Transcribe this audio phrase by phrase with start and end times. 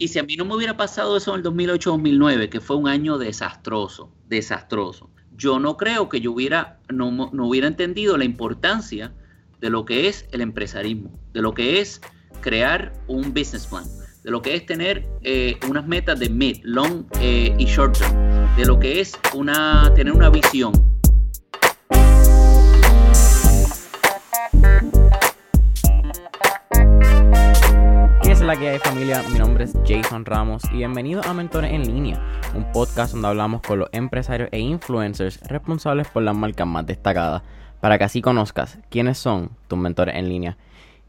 [0.00, 2.88] Y si a mí no me hubiera pasado eso en el 2008-2009, que fue un
[2.88, 9.12] año desastroso, desastroso, yo no creo que yo hubiera, no, no, hubiera entendido la importancia
[9.60, 12.00] de lo que es el empresarismo, de lo que es
[12.40, 13.84] crear un business plan,
[14.24, 18.56] de lo que es tener eh, unas metas de mid, long eh, y short term,
[18.56, 20.72] de lo que es una, tener una visión.
[28.50, 29.22] La que hay familia?
[29.32, 32.20] Mi nombre es Jason Ramos y bienvenido a Mentores en Línea,
[32.52, 37.42] un podcast donde hablamos con los empresarios e influencers responsables por las marcas más destacadas,
[37.80, 40.56] para que así conozcas quiénes son tus mentores en línea.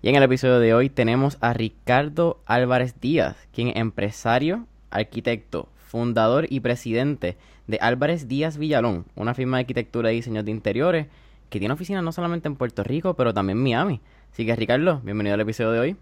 [0.03, 5.67] Y en el episodio de hoy tenemos a Ricardo Álvarez Díaz, quien es empresario, arquitecto,
[5.87, 11.07] fundador y presidente de Álvarez Díaz Villalón, una firma de arquitectura y diseño de interiores
[11.49, 14.01] que tiene oficinas no solamente en Puerto Rico, pero también en Miami.
[14.31, 15.97] Así que Ricardo, bienvenido al episodio de hoy.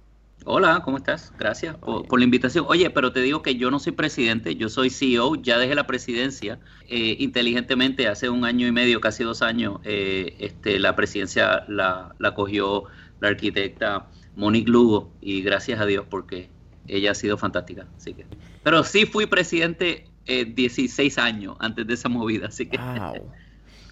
[0.45, 1.33] Hola, ¿cómo estás?
[1.37, 2.65] Gracias por, la invitación.
[2.67, 5.85] Oye, pero te digo que yo no soy presidente, yo soy CEO, ya dejé la
[5.85, 11.65] presidencia eh, inteligentemente hace un año y medio, casi dos años, eh, este, la presidencia
[11.67, 12.85] la, la cogió
[13.19, 16.49] la arquitecta Monique Lugo y gracias a Dios porque
[16.87, 17.85] ella ha sido fantástica.
[17.97, 18.25] Así que,
[18.63, 22.79] pero sí fui presidente eh, 16 años antes de esa movida, así que...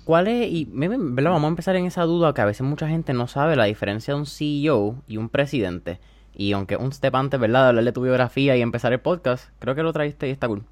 [0.05, 0.49] ¿Cuál es?
[0.49, 3.65] Y vamos a empezar en esa duda que a veces mucha gente no sabe la
[3.65, 5.99] diferencia de un CEO y un presidente.
[6.37, 7.69] Y aunque un step antes, ¿verdad?
[7.69, 10.63] Hablar de tu biografía y empezar el podcast, creo que lo traíste y está cool.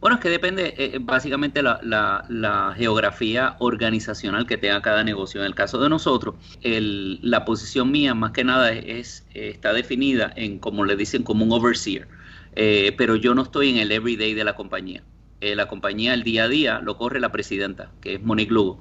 [0.00, 5.40] Bueno, es que depende eh, eh, básicamente la, la, geografía organizacional que tenga cada negocio.
[5.40, 10.32] En el caso de nosotros, el, la posición mía más que nada es, está definida
[10.36, 12.06] en, como le dicen, como un overseer.
[12.54, 15.02] Eh, pero yo no estoy en el everyday de la compañía.
[15.40, 18.80] la compañía, el día a día, lo corre la presidenta, que es Monique Lugo.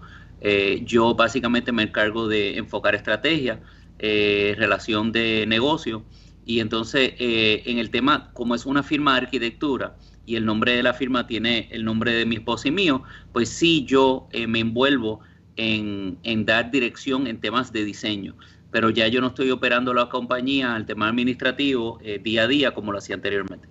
[0.85, 3.59] yo básicamente me encargo de enfocar estrategia,
[4.05, 6.03] eh, relación de negocio.
[6.45, 10.75] Y entonces, eh, en el tema, como es una firma de arquitectura y el nombre
[10.75, 14.45] de la firma tiene el nombre de mi esposa y mío, pues sí, yo eh,
[14.45, 15.21] me envuelvo
[15.55, 18.35] en, dar dirección en temas de diseño.
[18.71, 22.91] Pero ya yo no estoy operando la compañía, el tema administrativo, día a día como
[22.91, 23.69] lo hacía anteriormente.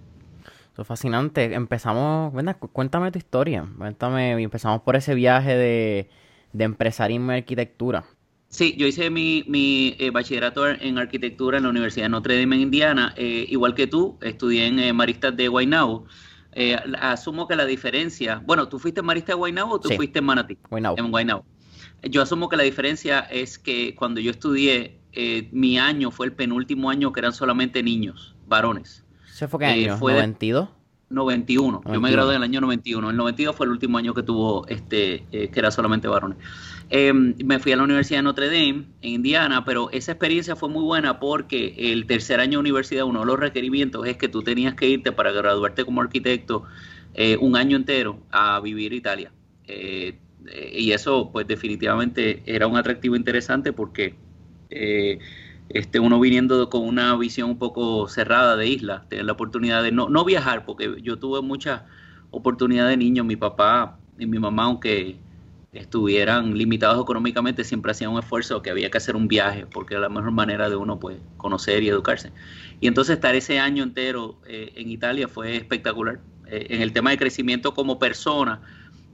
[0.73, 1.53] Eso es fascinante.
[1.53, 2.33] Empezamos,
[2.73, 3.67] cuéntame tu historia.
[3.77, 6.09] Cuéntame, empezamos por ese viaje de,
[6.55, 8.07] de empresarismo y arquitectura.
[8.53, 12.57] Sí, yo hice mi, mi eh, bachillerato en arquitectura en la Universidad de Notre Dame
[12.57, 16.05] en Indiana, eh, igual que tú, estudié en eh, Maristas de Guaynabo.
[17.01, 20.59] asumo que la diferencia, bueno, ¿tú fuiste Marista de Guaynabo o tú fuiste en Manatí?
[20.71, 21.47] En Guaynabo.
[22.03, 25.01] Yo asumo que la diferencia es que cuando yo estudié,
[25.51, 29.03] mi año fue el penúltimo año que eran solamente niños, varones.
[29.33, 29.97] ¿Se fue qué año?
[29.97, 30.69] Fue ¿92?
[31.13, 31.83] 91.
[31.93, 33.11] Yo me gradué en el año 91.
[33.11, 36.39] El 92 fue el último año que tuvo, este, que era solamente varones.
[36.95, 40.69] Em, me fui a la Universidad de Notre Dame, en Indiana, pero esa experiencia fue
[40.69, 44.43] muy buena porque el tercer año de universidad, uno de los requerimientos es que tú
[44.43, 46.65] tenías que irte para graduarte como arquitecto
[47.15, 49.33] eh, un año entero a vivir Italia.
[49.67, 50.19] Eh,
[50.73, 54.15] y eso, pues definitivamente era un atractivo interesante porque
[54.69, 55.19] eh,
[55.73, 59.93] este, uno viniendo con una visión un poco cerrada de isla, tener la oportunidad de
[59.93, 61.83] no, no viajar, porque yo tuve muchas
[62.31, 65.19] oportunidades de niño, mi papá y mi mamá, aunque
[65.73, 70.03] estuvieran limitados económicamente, siempre hacían un esfuerzo que había que hacer un viaje, porque era
[70.03, 72.31] la mejor manera de uno pues, conocer y educarse.
[72.81, 77.11] Y entonces estar ese año entero eh, en Italia fue espectacular, eh, en el tema
[77.11, 78.61] de crecimiento como persona,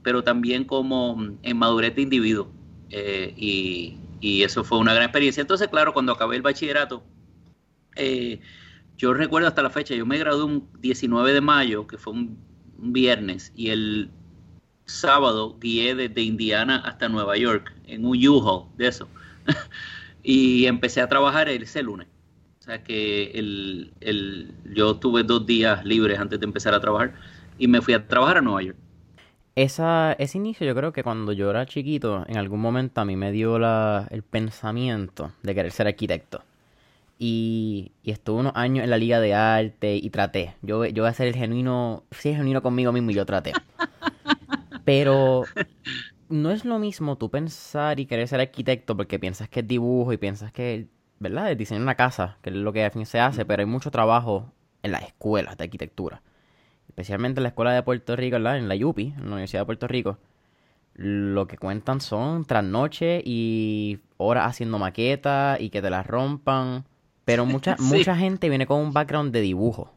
[0.03, 2.51] pero también como mm, en madurez de individuo.
[2.89, 5.41] Eh, y, eso fue una gran experiencia.
[5.41, 7.03] Entonces, claro, cuando acabé el bachillerato,
[8.97, 12.37] yo recuerdo hasta la fecha, yo me gradué un 19 de mayo, que fue un
[12.77, 14.11] viernes, y el
[14.85, 19.07] sábado guié desde Indiana hasta Nueva York en un U-Haul de eso.
[20.23, 22.07] y empecé a trabajar ese lunes.
[22.59, 27.13] O sea que el, el, yo tuve dos días libres antes de empezar a trabajar
[27.57, 28.77] y me fui a trabajar a Nueva York.
[29.55, 33.15] Esa, ese inicio yo creo que cuando yo era chiquito, en algún momento a mí
[33.15, 36.43] me dio la, el pensamiento de querer ser arquitecto.
[37.17, 40.55] Y, y, estuve unos años en la liga de arte y traté.
[40.61, 43.51] Yo, yo voy a ser el genuino, sí, genuino conmigo mismo y yo traté.
[44.85, 45.43] Pero
[46.29, 50.13] no es lo mismo tú pensar y querer ser arquitecto porque piensas que es dibujo
[50.13, 50.87] y piensas que,
[51.19, 51.51] ¿verdad?
[51.51, 53.91] Es diseñar una casa, que es lo que al fin se hace, pero hay mucho
[53.91, 54.51] trabajo
[54.83, 56.21] en las escuelas de arquitectura.
[56.89, 58.57] Especialmente en la escuela de Puerto Rico, ¿verdad?
[58.57, 60.17] En la UPI, en la Universidad de Puerto Rico,
[60.95, 66.83] lo que cuentan son trasnoche y horas haciendo maquetas y que te las rompan.
[67.23, 69.93] Pero mucha, mucha gente viene con un background de dibujo.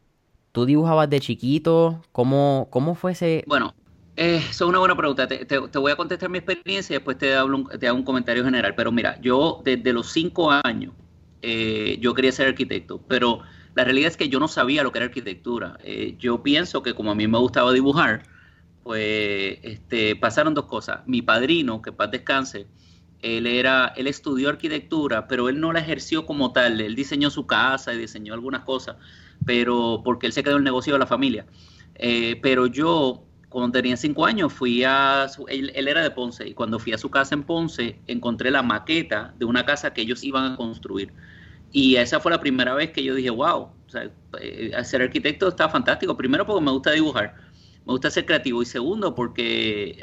[0.52, 2.02] ¿Tú dibujabas de chiquito?
[2.12, 3.42] ¿Cómo, cómo fue ese...?
[3.46, 3.74] Bueno,
[4.16, 5.26] eh, eso es una buena pregunta.
[5.26, 8.44] Te, voy a contestar mi experiencia y después te hago, un, te hago un comentario
[8.44, 8.74] general.
[8.76, 10.92] Pero mira, yo desde los cinco años
[11.40, 13.40] eh, yo quería ser arquitecto, pero
[13.74, 15.78] la realidad es que yo no sabía lo que era arquitectura.
[15.82, 18.22] Eh, yo pienso que como a mí me gustaba dibujar,
[18.82, 21.00] pues este, pasaron dos cosas.
[21.06, 22.66] Mi padrino, que paz descanse,
[23.22, 26.80] él era, él estudió arquitectura, pero él no la ejerció como tal.
[26.80, 28.96] Él diseñó su casa y diseñó algunas cosas,
[29.46, 31.46] pero porque él se quedó en el negocio de la familia.
[31.94, 36.52] Eh, pero yo, cuando tenía cinco años, fui a, él, él, era de Ponce, y
[36.52, 40.24] cuando fui a su casa en Ponce, encontré la maqueta de una casa que ellos
[40.24, 41.12] iban a construir.
[41.72, 44.10] Y esa fue la primera vez que yo dije, wow, o sea,
[44.40, 46.16] eh, ser arquitecto está fantástico.
[46.16, 47.34] Primero porque me gusta dibujar,
[47.86, 48.62] me gusta ser creativo.
[48.62, 49.98] Y segundo porque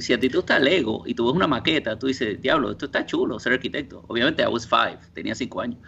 [0.00, 2.86] si a ti te gusta Lego y tú ves una maqueta, tú dices, diablo, esto
[2.86, 4.04] está chulo, ser arquitecto.
[4.08, 5.78] Obviamente, I was five, tenía cinco años.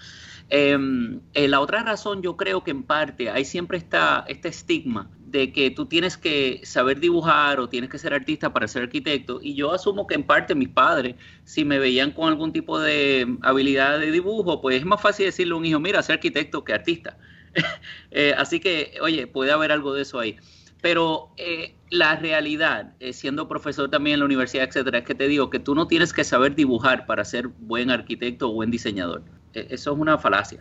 [0.49, 5.09] Em, eh, la otra razón yo creo que en parte hay siempre está este estigma
[5.31, 9.39] de que tú tienes que saber dibujar o tienes que ser artista para ser arquitecto.
[9.41, 13.37] Y yo asumo que en parte mis padres, si me veían con algún tipo de
[13.43, 16.73] habilidad de dibujo, pues es más fácil decirle a un hijo, mira, ser arquitecto que
[16.73, 17.17] artista.
[18.13, 20.37] Eh, así que, oye, puede haber algo de eso ahí.
[20.83, 25.49] Pero eh, la realidad, siendo profesor también en la universidad, etcétera, es que te digo
[25.51, 29.23] que tú no tienes que saber dibujar para ser buen arquitecto o buen diseñador.
[29.55, 30.61] E, eso es una falacia.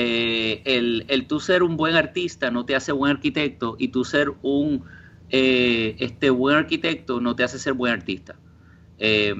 [0.00, 4.04] Eh, el, el tú ser un buen artista no te hace buen arquitecto y tú
[4.04, 4.84] ser un
[5.28, 8.36] eh, este buen arquitecto no te hace ser buen artista.
[9.00, 9.34] Eh,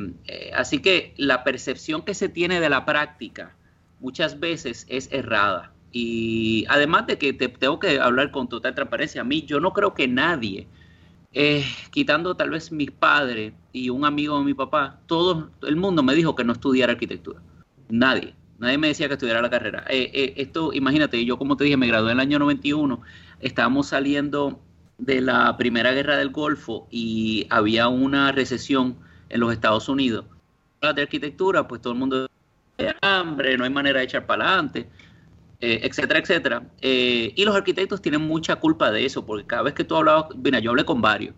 [0.56, 3.54] así que la percepción que se tiene de la práctica
[4.00, 5.72] muchas veces es errada.
[5.92, 9.72] Y además de que te tengo que hablar con total transparencia, a mí yo no
[9.72, 10.66] creo que nadie,
[11.92, 16.16] quitando tal vez mis padres y un amigo de mi papá, todo el mundo me
[16.16, 17.40] dijo que no estudiara arquitectura.
[17.88, 18.34] Nadie.
[18.58, 19.84] Nadie me decía que estudiara la carrera.
[19.88, 23.00] Eh, eh, esto, imagínate, yo como te dije, me gradué en el año 91,
[23.40, 24.60] estábamos saliendo
[24.98, 30.24] de la Primera Guerra del Golfo y había una recesión en los Estados Unidos.
[30.80, 32.28] De arquitectura, pues todo el mundo
[32.78, 34.88] de hambre, no hay manera de echar para adelante,
[35.60, 36.62] eh, etcétera, etcétera.
[36.80, 40.58] y los arquitectos tienen mucha culpa de eso, porque cada vez que tú hablabas, mira,
[40.58, 41.34] yo hablé con varios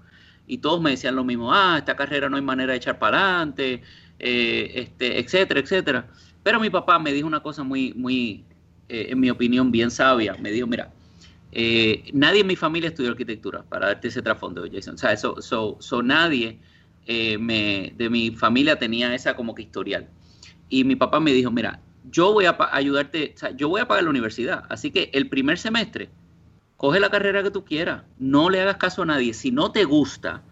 [0.46, 3.18] y todos me decían lo mismo, ah, esta carrera no hay manera de echar para
[3.18, 3.82] adelante,
[4.18, 6.08] este, etcétera, etcétera.
[6.42, 8.44] Pero mi papá me dijo una cosa muy, muy,
[8.88, 10.34] eh, en mi opinión, bien sabia.
[10.40, 10.92] Me dijo, mira,
[11.52, 14.94] eh, nadie en mi familia estudió arquitectura, para darte ese trasfondo, Jason.
[14.94, 16.58] O sea, eso, so, nadie
[17.06, 20.08] eh, me, de mi familia tenía esa como que historial.
[20.68, 23.88] Y mi papá me dijo, mira, yo voy a ayudarte, o sea, yo voy a
[23.88, 24.64] pagar la universidad.
[24.68, 26.08] Así que el primer semestre,
[26.76, 29.34] coge la carrera que tú quieras, no le hagas caso a nadie.
[29.34, 30.42] Si no te gusta,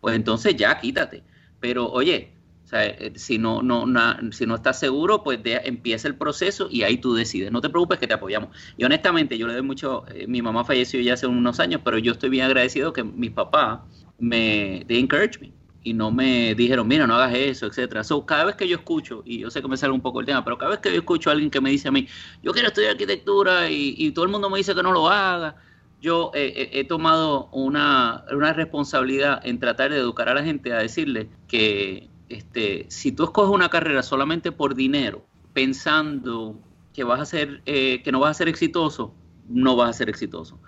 [0.00, 1.24] pues entonces ya quítate.
[1.58, 2.32] Pero oye,
[2.72, 3.86] eh, si no, no,
[4.32, 7.52] si no estás seguro, pues empieza el proceso y ahí tú decides.
[7.52, 8.50] No te preocupes que te apoyamos.
[8.76, 11.98] Y honestamente, yo le doy mucho, eh, mi mamá falleció ya hace unos años, pero
[11.98, 13.80] yo estoy bien agradecido que mis papás
[14.18, 15.52] me, de encourage me
[15.84, 18.04] y no me dijeron, mira, no hagas eso, etcétera.
[18.04, 20.26] So, cada vez que yo escucho, y yo sé que me sale un poco el
[20.26, 22.06] tema, pero cada vez que yo escucho a alguien que me dice a mí,
[22.42, 25.56] yo quiero estudiar arquitectura y, todo el mundo me dice que no lo haga,
[26.00, 30.78] yo eh, he tomado una, una responsabilidad en tratar de educar a la gente a
[30.78, 36.58] decirle que este, si tú escoges una carrera solamente por dinero, pensando
[36.94, 39.14] que vas a ser, eh, que no vas a ser exitoso,
[39.48, 40.58] no vas a ser exitoso.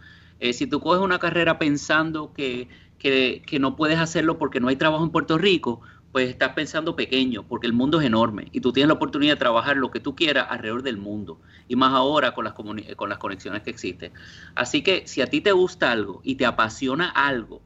[0.40, 2.68] Eh, si tú coges una carrera pensando que,
[3.60, 5.80] no puedes hacerlo porque no hay trabajo en Puerto Rico,
[6.12, 9.38] pues estás pensando pequeño, porque el mundo es enorme y tú tienes la oportunidad de
[9.38, 13.18] trabajar lo que tú quieras alrededor del mundo, y más ahora con las, con las
[13.18, 14.12] conexiones que existen.
[14.54, 17.62] Así que si a ti te gusta algo y te apasiona algo,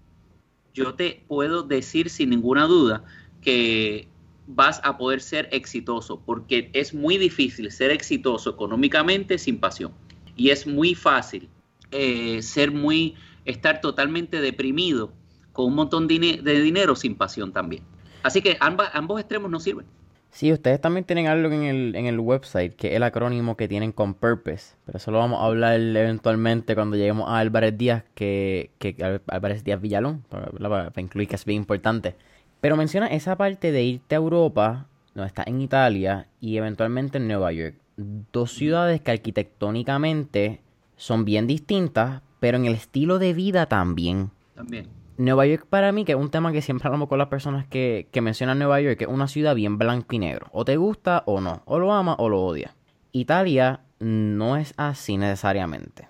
[0.72, 3.04] yo te puedo decir sin ninguna duda
[3.48, 4.06] que
[4.46, 9.92] vas a poder ser exitoso, porque es muy difícil ser exitoso económicamente sin pasión.
[10.36, 11.48] Y es muy fácil
[11.90, 13.14] eh, ser muy,
[13.46, 15.14] estar totalmente deprimido
[15.54, 16.14] con un montón de,
[16.62, 17.84] dinero sin pasión también.
[18.22, 19.86] Así que ambos extremos no sirven.
[20.30, 23.66] Sí, ustedes también tienen algo en el, en el website, que es el acrónimo que
[23.66, 24.74] tienen con Purpose.
[24.84, 28.94] Pero eso lo vamos a hablar eventualmente cuando lleguemos a Álvarez Díaz, que, que
[29.26, 32.14] Álvarez Díaz Villalón, para incluir que es bien importante.
[32.60, 37.28] Pero menciona esa parte de irte a Europa, no está en Italia y eventualmente en
[37.28, 37.76] Nueva York.
[37.96, 40.60] Dos ciudades que arquitectónicamente
[40.96, 44.30] son bien distintas, pero en el estilo de vida también.
[44.54, 44.88] También.
[45.16, 48.06] Nueva York para mí, que es un tema que siempre hablamos con las personas que,
[48.12, 50.46] que mencionan Nueva York, que es una ciudad bien blanco y negro.
[50.52, 51.62] O te gusta o no.
[51.64, 52.72] O lo amas o lo odias.
[53.10, 56.08] Italia no es así necesariamente.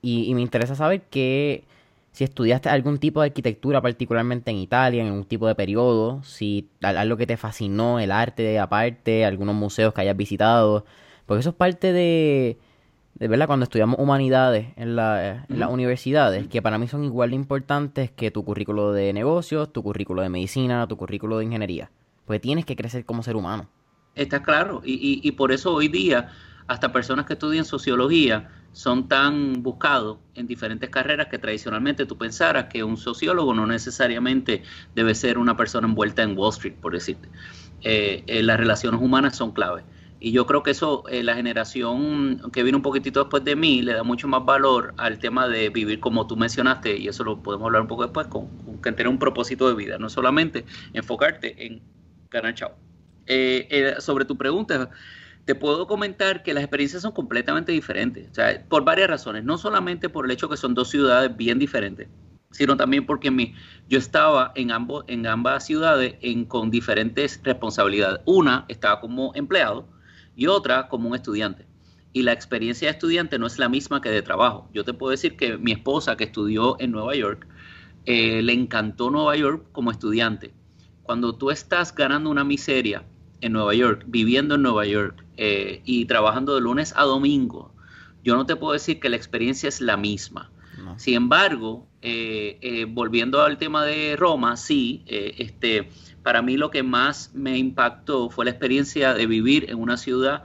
[0.00, 1.64] Y, y me interesa saber qué
[2.12, 6.68] si estudiaste algún tipo de arquitectura particularmente en Italia, en un tipo de periodo, si
[6.82, 10.84] algo que te fascinó, el arte aparte, algunos museos que hayas visitado,
[11.24, 12.58] porque eso es parte de,
[13.14, 17.30] de verdad cuando estudiamos humanidades en, la, en las universidades, que para mí son igual
[17.30, 21.90] de importantes que tu currículo de negocios, tu currículo de medicina, tu currículo de ingeniería,
[22.26, 23.68] porque tienes que crecer como ser humano.
[24.14, 26.28] Está claro, y, y, y por eso hoy día
[26.66, 32.66] hasta personas que estudian sociología son tan buscados en diferentes carreras que tradicionalmente tú pensaras
[32.66, 34.62] que un sociólogo no necesariamente
[34.94, 37.28] debe ser una persona envuelta en Wall Street, por decirte.
[37.82, 39.84] Eh, eh, las relaciones humanas son clave.
[40.20, 43.82] Y yo creo que eso, eh, la generación que vino un poquitito después de mí,
[43.82, 47.42] le da mucho más valor al tema de vivir como tú mencionaste, y eso lo
[47.42, 51.66] podemos hablar un poco después, con, con tener un propósito de vida, no solamente enfocarte
[51.66, 51.82] en
[52.30, 52.72] ganar chao.
[53.98, 54.90] sobre tu pregunta,
[55.44, 59.58] te puedo comentar que las experiencias son completamente diferentes, o sea, por varias razones, no
[59.58, 62.08] solamente por el hecho que son dos ciudades bien diferentes,
[62.52, 63.54] sino también porque mi,
[63.88, 66.14] yo estaba en, ambos, en ambas ciudades
[66.48, 68.20] con diferentes responsabilidades.
[68.26, 69.88] Una estaba como empleado
[70.36, 71.66] y otra como un estudiante.
[72.12, 74.68] Y la experiencia de estudiante no es la misma que de trabajo.
[74.74, 77.46] Yo te puedo decir que mi esposa, que estudió en Nueva York,
[78.04, 80.52] eh, le encantó Nueva York como estudiante.
[81.02, 83.02] Cuando tú estás ganando una miseria
[83.42, 87.74] en Nueva York, viviendo en Nueva York eh, y trabajando de lunes a domingo,
[88.24, 90.50] yo no te puedo decir que la experiencia es la misma.
[90.96, 95.88] Sin embargo, eh, eh, volviendo al tema de Roma, sí, este,
[96.22, 100.44] para mí lo que más me impactó fue la experiencia de vivir en una ciudad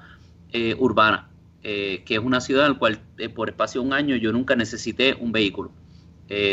[0.78, 1.30] urbana,
[1.62, 3.00] que es una ciudad en la cual
[3.36, 5.72] por espacio de un año yo nunca necesité un vehículo.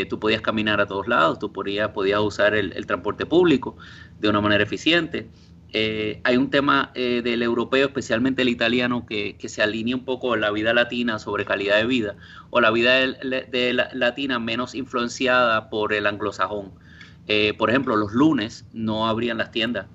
[0.09, 3.77] tú podías caminar a todos lados, tú podías, podías usar el transporte público
[4.19, 5.29] de una manera eficiente.
[5.77, 10.37] Eh, hay un tema eh, del europeo, especialmente el italiano, que, se alinea un poco
[10.37, 12.15] la vida latina sobre calidad de vida,
[12.49, 16.71] o la vida de, la, latina menos influenciada por el anglosajón.
[17.27, 19.87] Eh, por ejemplo, los lunes no abrían las tiendas.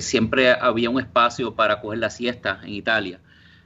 [0.00, 3.20] siempre había un espacio para coger la siesta en Italia.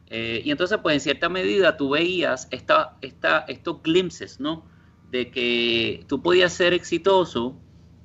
[0.08, 4.64] y entonces, pues en cierta medida tú veías esta, esta, estos glimpses, ¿no?
[5.10, 7.58] De que tú podías ser exitoso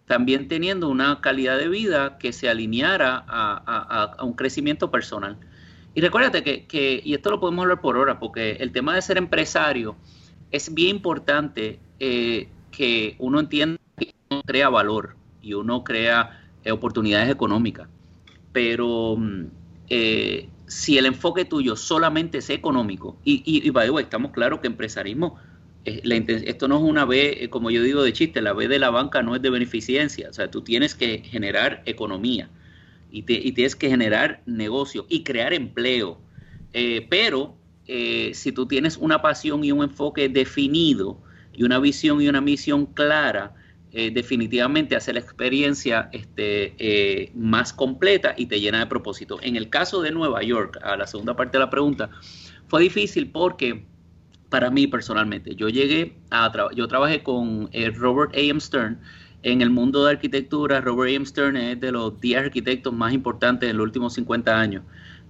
[0.10, 5.38] también teniendo una calidad de vida que se alineara a, un crecimiento personal.
[5.94, 9.20] Y recuérdate que, y esto lo podemos hablar por hora, porque el tema de ser
[9.20, 9.96] empresario
[10.50, 16.72] es bien importante eh, que uno entienda que uno crea valor y uno crea eh,
[16.72, 17.88] oportunidades económicas.
[18.51, 19.46] Pero mm,
[19.89, 25.38] eh, si el enfoque tuyo solamente es económico, y, y, y estamos claros que empresarismo
[25.86, 28.79] eh, esto no es una B, eh, como yo digo de chiste, la B de
[28.79, 32.50] la banca no es de beneficencia, o sea, tú tienes que generar economía
[33.12, 36.19] y, tienes que generar negocio y crear empleo.
[36.74, 37.55] Eh, pero
[38.33, 41.19] si tú tienes una pasión y un enfoque definido
[41.53, 43.55] y una visión y una misión clara,
[43.91, 49.39] definitivamente hace la experiencia este, más completa y te llena de propósito.
[49.41, 52.12] En el caso de Nueva York, a la segunda parte de la pregunta,
[52.67, 53.83] fue difícil porque
[54.50, 55.56] para mí personalmente.
[55.56, 58.39] Yo llegué a yo trabajé con eh, Robert A.
[58.39, 58.60] M.
[58.60, 59.00] Stern
[59.44, 60.82] en el mundo de arquitectura.
[60.82, 61.13] Robert A.
[61.13, 61.25] M.
[61.25, 64.84] Stern es de los 10 arquitectos más importantes en los últimos 50 años.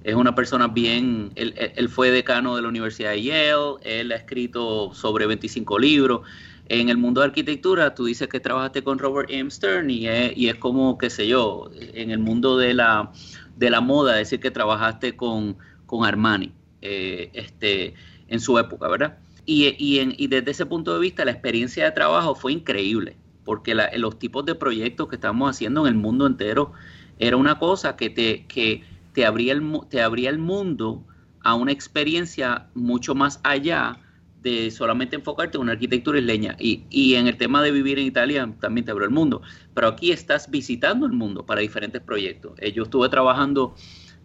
[0.03, 4.93] Es una persona bien, él, fue decano de la Universidad de Yale, él ha escrito
[4.93, 6.21] sobre 25 libros.
[6.69, 9.51] En el mundo de arquitectura, tú dices que trabajaste con Robert M.
[9.51, 13.11] Stern y es, y es como, qué sé yo, en el mundo de la,
[13.57, 16.53] de la moda, decir que trabajaste con, con Armani.
[16.81, 17.93] Eh, este,
[18.29, 19.17] en su época, ¿verdad?
[19.45, 24.19] Y, y, desde ese punto de vista la experiencia de trabajo fue increíble, porque los
[24.19, 26.73] tipos de proyectos que estamos haciendo en el mundo entero
[27.17, 28.83] era una cosa que te, que
[29.13, 31.03] te, abría, el, te abría el mundo
[31.41, 33.97] a una experiencia mucho más allá
[34.41, 36.55] de solamente enfocarte en una arquitectura isleña.
[36.59, 39.41] Y, y en el tema de vivir en Italia también te abrió el mundo.
[39.73, 42.53] Pero aquí estás visitando el mundo para diferentes proyectos.
[42.59, 43.75] Eh, yo estuve trabajando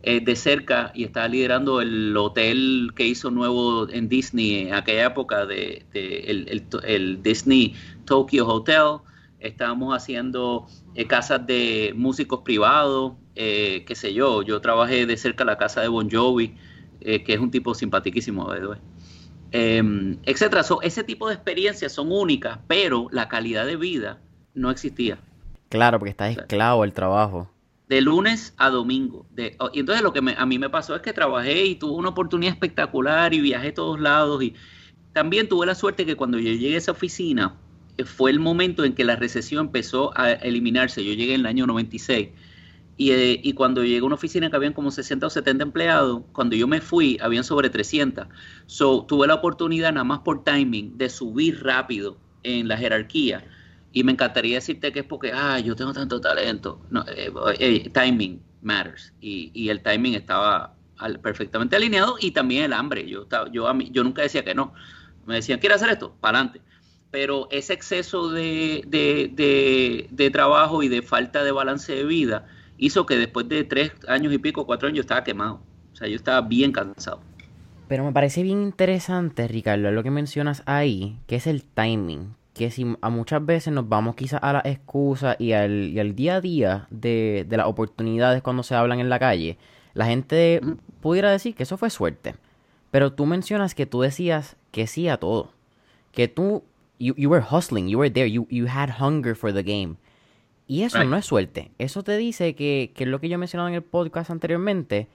[0.07, 5.07] eh, de cerca y estaba liderando el hotel que hizo nuevo en Disney en aquella
[5.07, 8.99] época de, el, Disney Tokyo Hotel.
[9.41, 14.43] Estábamos haciendo eh, casas de músicos privados, eh, qué sé yo.
[14.43, 16.55] Yo trabajé de cerca la casa de Bon Jovi,
[17.01, 18.47] que es un tipo simpaticísimo,
[19.53, 19.83] eh,
[20.25, 20.63] etcétera.
[20.83, 24.19] ese tipo de experiencias son únicas, pero la calidad de vida
[24.53, 25.19] no existía.
[25.71, 27.54] Claro, porque estás esclavo del trabajo
[27.88, 29.26] de lunes a domingo.
[29.31, 31.93] De, oh, y entonces lo que a mí me pasó es que trabajé y tuve
[31.93, 34.43] una oportunidad espectacular y viajé a todos lados.
[34.43, 34.55] Y
[35.12, 37.57] también tuve la suerte que cuando yo llegué a esa oficina,
[37.99, 41.05] eh, fue el momento en que la recesión empezó a eliminarse.
[41.05, 42.31] Yo llegué en el año 96
[42.97, 46.57] Y, y, cuando llegué a una oficina que habían como 60 o 70 empleados, cuando
[46.57, 48.29] yo me fui, habían sobre 300.
[48.67, 53.45] So, tuve la oportunidad, nada más por timing, de subir rápido en la jerarquía.
[53.95, 56.83] Y me encantaría decirte que es porque, ah, yo tengo tanto talento.
[56.91, 59.15] No, eh, eh, timing matters.
[59.21, 60.75] Y, y, el timing estaba
[61.23, 63.09] perfectamente alineado y también el hambre.
[63.09, 64.75] Yo, yo, a mí, yo nunca decía que no.
[65.27, 66.17] Me decían, ¿quieres hacer esto?
[66.21, 66.61] Para adelante.
[67.13, 72.49] Pero ese exceso de, de, de, de trabajo y de falta de balance de vida
[72.77, 75.63] hizo que después de tres años y pico, cuatro años, yo estaba quemado.
[75.93, 77.21] O sea, yo estaba bien cansado.
[77.87, 82.35] Pero me parece bien interesante, Ricardo, lo que mencionas ahí, que es el timing.
[82.55, 86.15] Que si a muchas veces nos vamos quizás a la excusa y al, y al
[86.15, 89.59] día a día de, de, las oportunidades cuando se hablan en la calle,
[89.93, 90.61] la gente
[91.01, 92.37] pudiera decir que eso fue suerte.
[92.91, 95.51] Pero tú mencionas que tú decías que sí a todo.
[96.13, 96.63] Que tú,
[97.01, 99.97] you, you were hustling, you were there, you, you had hunger for the game.
[100.67, 101.73] Y eso no es suerte.
[101.79, 105.09] Eso te dice que, que es lo que yo he mencionado en el podcast anteriormente,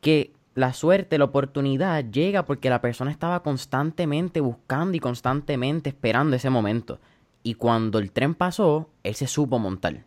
[0.00, 6.36] que la suerte, la oportunidad llega porque la persona estaba constantemente buscando y constantemente esperando
[6.36, 7.00] ese momento.
[7.42, 10.04] Y cuando el tren pasó, él se supo montar.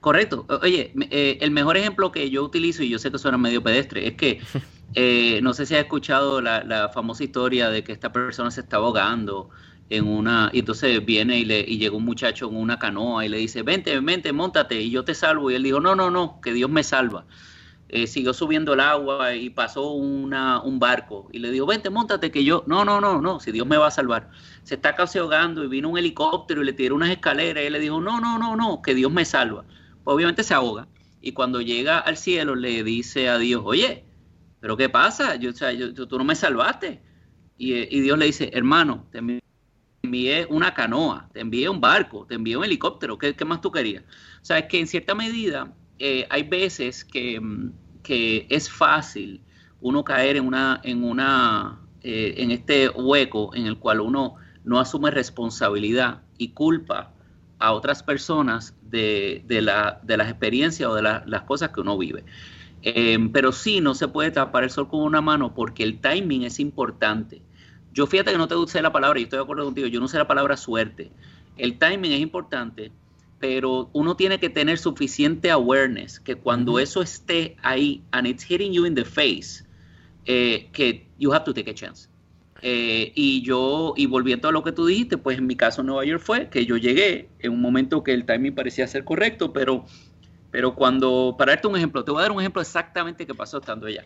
[0.00, 0.46] Correcto.
[0.62, 4.06] Oye, eh, el mejor ejemplo que yo utilizo, y yo sé que suena medio pedestre,
[4.06, 4.40] es que
[4.94, 8.60] eh, no sé si has escuchado la, la, famosa historia de que esta persona se
[8.60, 9.48] está ahogando
[9.88, 13.28] en una, y entonces viene y, le, y llega un muchacho en una canoa y
[13.28, 15.50] le dice, vente, vente, montate y yo te salvo.
[15.50, 17.24] Y él dijo, no, no, no, que Dios me salva.
[17.88, 22.32] Eh, siguió subiendo el agua y pasó una, un barco y le dijo, vente, montate
[22.32, 24.30] que yo, no, no, no, no, si Dios me va a salvar.
[24.64, 27.72] Se está casi ahogando y vino un helicóptero y le tiró unas escaleras y él
[27.74, 29.64] le dijo, no, no, no, no, que Dios me salva.
[30.02, 30.88] Pues obviamente se ahoga
[31.20, 34.04] y cuando llega al cielo le dice a Dios, oye,
[34.58, 35.36] pero ¿qué pasa?
[35.36, 37.00] Yo, o sea, yo, tú no me salvaste.
[37.56, 39.20] Y, y Dios le dice, hermano, te
[40.02, 43.70] envié una canoa, te envié un barco, te envié un helicóptero, ¿qué, qué más tú
[43.70, 44.02] querías?
[44.42, 47.72] O sea, es que en cierta medida eh, hay veces que, mm,
[48.02, 49.40] que, es fácil
[49.80, 54.80] uno caer en una, en una, eh, en este hueco en el cual uno no
[54.80, 57.12] asume responsabilidad y culpa
[57.58, 61.80] a otras personas de, de, la, de las experiencias o de la, las cosas que
[61.80, 62.24] uno vive.
[62.82, 66.44] Eh, pero sí, no se puede tapar el sol con una mano porque el timing
[66.44, 67.42] es importante.
[67.92, 70.06] Yo fíjate que no te usé la palabra, y estoy de acuerdo contigo, yo no
[70.06, 71.10] usé la palabra suerte.
[71.56, 72.92] El timing es importante,
[73.38, 78.72] pero uno tiene que tener suficiente awareness que cuando eso esté ahí and it's hitting
[78.72, 79.64] you in the face,
[80.24, 82.08] eh, que you have to take a chance.
[82.62, 86.04] Eh, y yo, y volviendo a lo que tú dijiste, pues en mi caso Nueva
[86.04, 89.84] York fue que yo llegué en un momento que el timing parecía ser correcto, pero,
[90.50, 93.58] pero cuando, para darte un ejemplo, te voy a dar un ejemplo exactamente que pasó
[93.58, 94.04] estando allá.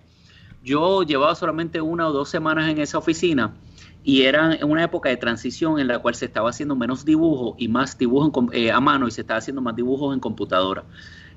[0.62, 3.54] Yo llevaba solamente una o dos semanas en esa oficina
[4.02, 7.68] y era una época de transición en la cual se estaba haciendo menos dibujo y
[7.68, 10.84] más dibujo eh, a mano y se estaba haciendo más dibujos en computadora.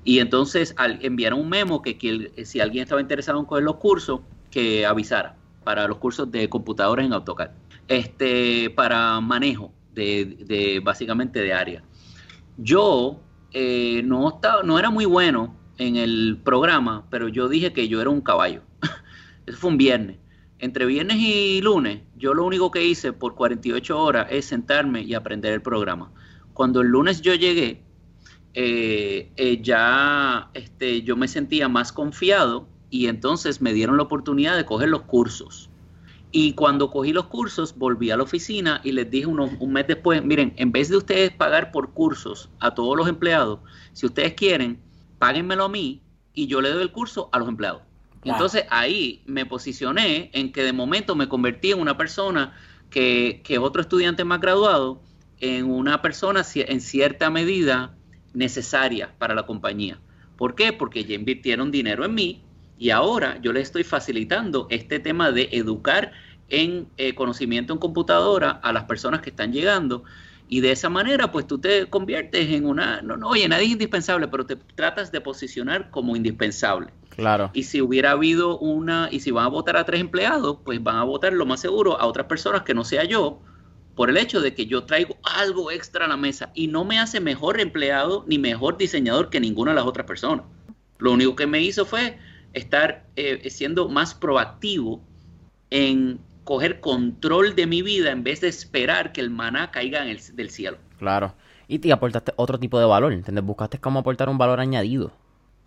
[0.05, 4.21] Y entonces enviaron un memo que, que, si alguien estaba interesado en coger los cursos,
[4.51, 7.51] que avisara para los cursos de computadoras en AutoCAD,
[7.87, 11.83] este, para manejo de, de básicamente de área.
[12.57, 13.19] Yo
[13.51, 18.01] eh, no, estaba, no era muy bueno en el programa, pero yo dije que yo
[18.01, 18.61] era un caballo.
[19.45, 20.17] Eso fue un viernes
[20.63, 25.13] entre viernes y lunes, yo lo único que hice por 48 horas es sentarme y
[25.13, 26.13] aprender el programa.
[26.53, 27.83] Cuando el lunes yo llegué,
[28.53, 34.55] eh, eh, ya este, yo me sentía más confiado y entonces me dieron la oportunidad
[34.55, 35.69] de coger los cursos.
[36.31, 40.23] Y cuando cogí los cursos, volví a la oficina y les dije un mes después,
[40.23, 43.59] miren, en vez de ustedes pagar por cursos a todos los empleados,
[43.91, 44.79] si ustedes quieren,
[45.19, 46.01] páguenmelo a mí
[46.33, 47.81] y yo le doy el curso a los empleados.
[48.25, 52.53] Entonces ahí me posicioné en que de momento me convertí en una persona
[52.89, 55.01] que, otro estudiante más graduado,
[55.39, 57.95] en una persona en cierta medida
[58.33, 59.99] necesaria para la compañía.
[60.37, 60.73] ¿Por qué?
[60.73, 62.43] Porque ya invirtieron dinero en mí
[62.77, 66.11] y ahora yo les estoy facilitando este tema de educar
[66.49, 70.03] en eh, conocimiento en computadora a las personas que están llegando
[70.47, 73.71] y de esa manera pues tú te conviertes en una, no, no, oye, nadie es
[73.71, 76.91] indispensable, pero te tratas de posicionar como indispensable.
[77.15, 77.51] Claro.
[77.53, 80.97] Y si hubiera habido una, y si van a votar a tres empleados, pues van
[80.97, 83.39] a votar lo más seguro a otras personas que no sea yo,
[83.95, 86.99] por el hecho de que yo traigo algo extra a la mesa y no me
[86.99, 90.45] hace mejor empleado ni mejor diseñador que ninguna de las otras personas.
[90.97, 92.17] Lo único que me hizo fue
[92.53, 95.01] estar eh, siendo más proactivo
[95.69, 100.09] en coger control de mi vida en vez de esperar que el maná caiga en
[100.09, 100.77] el, del cielo.
[100.97, 101.33] Claro.
[101.67, 103.43] Y te aportaste otro tipo de valor, ¿entendés?
[103.43, 105.11] Buscaste cómo aportar un valor añadido.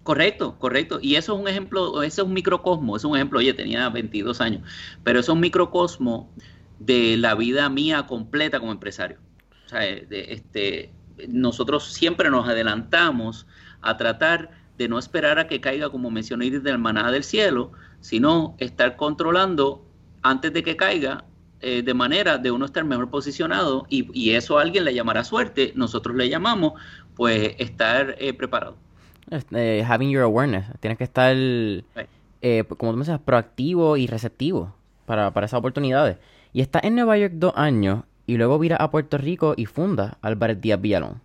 [0.06, 1.00] Correcto, correcto.
[1.02, 4.40] Y eso es un ejemplo, ese es un microcosmo, es un ejemplo, oye, tenía 22
[4.40, 4.62] años,
[5.02, 6.30] pero eso es un microcosmo
[6.78, 9.18] de la vida mía completa como empresario.
[9.64, 10.92] O sea, de, este,
[11.26, 13.48] nosotros siempre nos adelantamos
[13.82, 17.72] a tratar de no esperar a que caiga, como mencioné, de la manada del cielo,
[18.00, 19.84] sino estar controlando
[20.22, 21.24] antes de que caiga,
[21.62, 25.72] eh, de manera de uno estar mejor posicionado y, eso a alguien le llamará suerte,
[25.74, 26.74] nosotros le llamamos,
[27.16, 28.85] pues estar eh, preparado.
[29.30, 34.74] Este, having your awareness, tienes que estar, eh, como tú me dices, proactivo y receptivo
[35.04, 36.18] para, para esas oportunidades.
[36.52, 40.18] Y está en Nueva York dos años y luego vira a Puerto Rico y funda
[40.20, 41.20] Álvarez Díaz Villalón.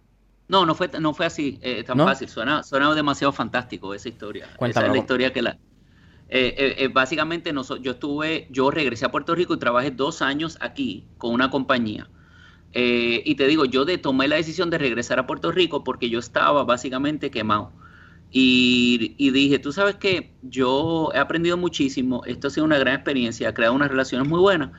[0.52, 2.28] No, no fue, no fue así eh, tan fácil.
[2.28, 4.50] Suena, suena demasiado fantástico esa historia.
[4.60, 5.58] esa es la historia que la.
[6.28, 11.06] Eh, eh, básicamente, yo estuve, yo regresé a Puerto Rico y trabajé dos años aquí
[11.18, 12.10] con una compañía.
[12.74, 16.20] y te digo, yo de, tomé la decisión de regresar a Puerto Rico porque yo
[16.20, 17.72] estaba básicamente quemado.
[18.34, 23.50] Y, dije, tú sabes que yo he aprendido muchísimo, esto ha sido una gran experiencia,
[23.50, 24.72] he creado unas relaciones muy buenas,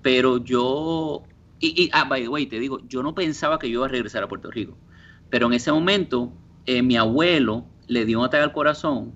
[0.00, 1.22] pero yo,
[1.60, 3.90] y, y ah, by the way, te digo, yo no pensaba que yo iba a
[3.90, 4.78] regresar a Puerto Rico.
[5.28, 6.32] Pero en ese momento,
[6.66, 9.12] eh, mi abuelo le dio un ataque al corazón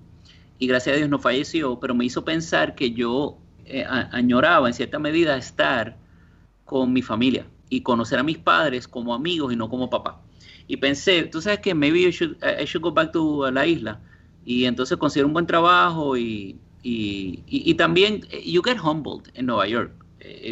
[0.59, 4.73] y gracias a Dios no falleció, pero me hizo pensar que yo eh, añoraba en
[4.73, 5.97] cierta medida estar
[6.65, 10.21] con mi familia y conocer a mis padres como amigos y no como papá.
[10.69, 13.99] Y pensé, tú sabes que maybe I should, I should go back to la isla.
[14.45, 19.47] Y entonces conseguir un buen trabajo y, y, y, también eh, you get humbled en
[19.47, 19.91] Nueva York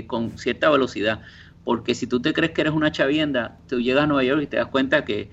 [0.08, 1.22] con cierta velocidad.
[1.64, 4.48] Porque si tú te crees que eres una chavienda, tú llegas a Nueva York y
[4.48, 5.30] te das cuenta que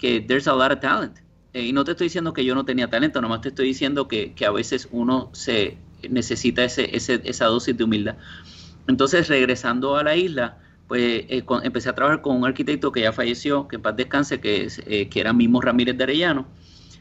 [0.00, 1.18] que there's a lot of talent.
[1.52, 4.08] Eh, y no te estoy diciendo que yo no tenía talento, nomás te estoy diciendo
[4.08, 5.76] que, a veces uno se
[6.08, 8.16] necesita ese, esa dosis de humildad.
[8.86, 10.58] Entonces, regresando a la isla,
[10.90, 14.40] pues eh, empecé a trabajar con un arquitecto que ya falleció, que en paz descanse,
[14.40, 16.48] que, eh, que era mismo Ramírez de Arellano.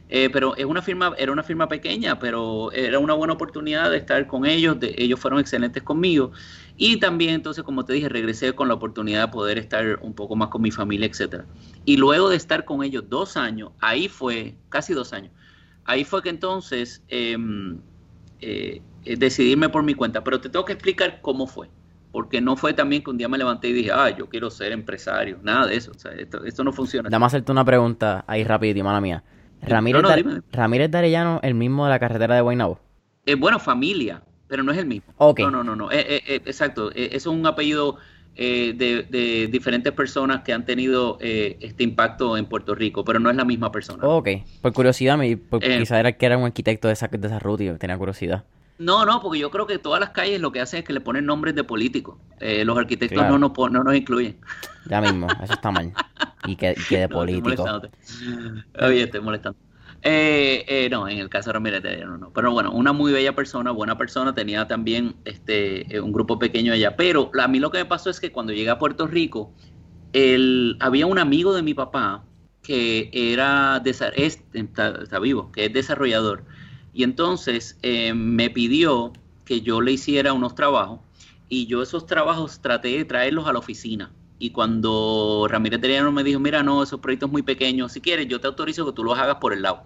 [0.07, 4.27] pero es una firma, era una firma pequeña, pero era una buena oportunidad de estar
[4.27, 6.31] con ellos, ellos fueron excelentes conmigo
[6.81, 10.37] y también entonces, como te dije, regresé con la oportunidad de poder estar un poco
[10.37, 11.45] más con mi familia, etcétera.
[11.83, 15.33] Y luego de estar con ellos dos años, ahí fue, casi dos años,
[15.83, 17.81] ahí fue que entonces em,
[18.39, 20.23] eh, eh, decidirme por mi cuenta.
[20.23, 21.69] Pero te tengo que explicar cómo fue.
[22.11, 24.71] Porque no fue también que un día me levanté y dije, ah, yo quiero ser
[24.71, 25.37] empresario.
[25.43, 25.91] Nada de eso.
[25.91, 27.09] O sea, esto, no funciona.
[27.09, 29.23] Dame hacerte una pregunta ahí rapidito, mala mía.
[29.61, 32.79] Ramírez, no, Ramírez de Arellano, el mismo de la carretera de Guaynabo.
[33.25, 35.13] Eh, bueno, familia pero no es el mismo.
[35.19, 35.91] No, no, no, no.
[35.91, 36.91] Eh, eh, eh, exacto.
[36.93, 37.97] es un apellido
[38.35, 43.45] de, diferentes personas que han tenido este impacto en Puerto Rico, pero no es la
[43.45, 44.03] misma persona.
[44.05, 44.29] ok.
[44.61, 47.63] Por curiosidad, me, por, quizá era que era un arquitecto de esa, de esa ruta
[47.63, 48.43] y tenía curiosidad.
[48.79, 51.01] No, no, porque yo creo que todas las calles lo que hacen es que le
[51.01, 52.17] ponen nombres de políticos.
[52.39, 54.39] los arquitectos no, nos, no nos incluyen.
[54.89, 55.93] Ya mismo, eso está mal.
[56.45, 57.65] Y que, de político.
[58.79, 59.59] Oye, estoy molestando.
[60.01, 62.31] Eh, eh, no, en el caso de Ramírez no, no.
[62.31, 66.73] Pero bueno, una muy bella persona, buena persona, tenía también este eh, un grupo pequeño
[66.73, 66.95] allá.
[66.95, 69.53] Pero a mí lo que me pasó es que cuando llegué a Puerto Rico,
[70.13, 72.23] el, había un amigo de mi papá
[72.63, 76.45] que era está, vivo, que es desarrollador.
[76.93, 79.13] Y entonces eh, me pidió
[79.45, 80.99] que yo le hiciera unos trabajos
[81.47, 84.11] y yo esos trabajos traté de traerlos a la oficina.
[84.37, 88.39] Y cuando Ramírez Teriano me dijo, mira, no, esos proyectos muy pequeños, si quieres, yo
[88.39, 89.83] te autorizo que tú los hagas por el lado.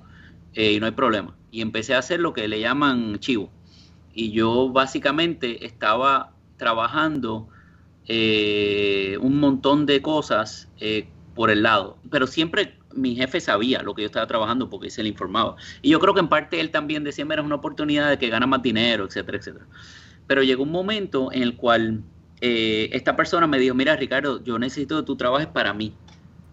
[0.53, 1.35] Eh, y no hay problema.
[1.51, 3.49] Y empecé a hacer lo que le llaman chivo.
[4.13, 7.47] Y yo básicamente estaba trabajando
[8.07, 10.69] eh, un montón de cosas
[11.33, 11.97] por el lado.
[12.11, 15.56] Pero siempre mi jefe sabía lo que yo estaba trabajando porque se le informaba.
[15.82, 18.29] Y yo creo que en parte él también decía, mira, es una oportunidad de que
[18.29, 19.65] gana más dinero, etcétera, etcétera.
[20.27, 22.03] Pero llegó un momento en el cual
[22.41, 25.93] eh, esta persona me dijo, mira Ricardo, yo necesito que tú trabajes para mí,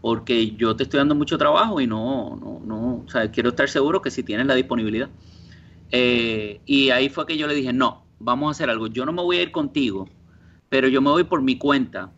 [0.00, 3.68] porque yo te estoy dando mucho trabajo y no, no, no, o sea, quiero estar
[3.68, 5.08] seguro que si tienes la disponibilidad.
[5.90, 9.12] Eh, y ahí fue que yo le dije, no, vamos a hacer algo, yo no
[9.12, 10.08] me voy a ir contigo,
[10.68, 12.12] pero yo me voy por mi cuenta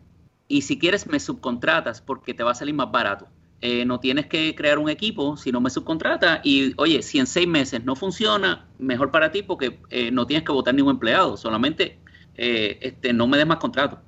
[0.47, 3.27] y si quieres me subcontratas porque te va a salir más barato.
[3.65, 7.27] Eh, no tienes que crear un equipo, si no me subcontrata y oye, si en
[7.27, 9.79] seis meses no funciona, mejor para ti porque
[10.11, 12.03] no tienes que votar ningún empleado, solamente
[12.35, 14.01] eh, este, no me des más contrato.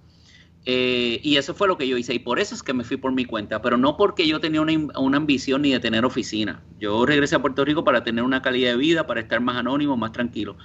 [0.68, 2.98] Eh, y eso fue lo que yo hice y por eso es que me fui
[2.98, 6.63] por mi cuenta, pero no porque yo tenía una, ambición ni de tener oficina.
[6.80, 9.96] Yo regresé a Puerto Rico para tener una calidad de vida, para estar más anónimo,
[9.96, 10.58] más tranquilo.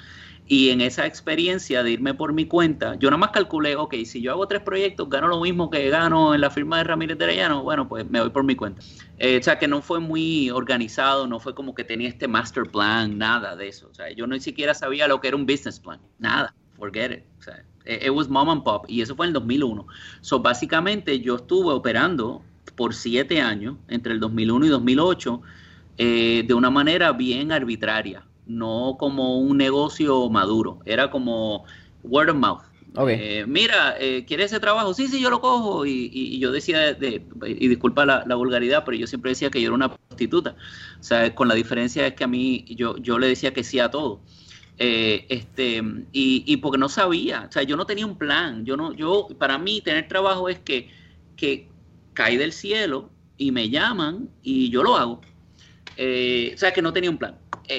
[0.53, 4.21] Y en esa experiencia de irme por mi cuenta, yo nada más calculé, ok, si
[4.21, 7.49] yo hago tres proyectos, gano lo mismo que gano en la firma de Ramírez de
[7.63, 8.83] bueno, pues me voy por mi cuenta.
[9.19, 12.65] Eh, o sea, que no fue muy organizado, no fue como que tenía este master
[12.65, 13.87] plan, nada de eso.
[13.93, 17.25] O sea, yo ni siquiera sabía lo que era un business plan, nada forget it.
[17.39, 18.87] O sea, it was mom and pop.
[18.89, 19.87] Y eso fue en el 2001.
[20.21, 22.43] So, básicamente, yo estuve operando
[22.75, 25.43] por siete años, entre el 2001 y 2008,
[25.99, 30.81] eh, de una manera bien arbitraria, no como un negocio maduro.
[30.85, 31.65] Era como
[32.03, 32.63] word of mouth.
[33.09, 34.93] Eh, mira, eh, ¿quieres ese trabajo?
[34.95, 35.87] Sí, sí, yo lo cojo.
[35.87, 39.75] Y, yo decía, de, y disculpa la, vulgaridad, pero yo siempre decía que yo era
[39.75, 40.57] una prostituta.
[40.99, 43.79] O sea, con la diferencia es que a mí, yo, yo le decía que sí
[43.79, 44.21] a todo.
[44.79, 45.83] Eh, este,
[46.13, 48.65] y, y, porque no sabía, o sea, yo no tenía un plan.
[48.65, 50.91] Yo no, yo, para mí, tener trabajo es que,
[51.37, 51.69] que
[52.15, 55.13] cae del cielo y me llaman y yo lo hago.
[55.13, 57.37] o sea, que no tenía un plan.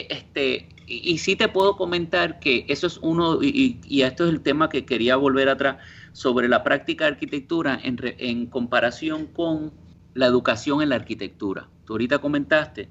[0.10, 4.70] Este, y, sí te puedo comentar que eso es uno, y, esto es el tema
[4.70, 5.78] que quería volver atrás,
[6.14, 9.72] sobre la práctica de arquitectura en, en comparación con
[10.14, 11.70] la educación en la arquitectura.
[11.86, 12.90] Tú ahorita comentaste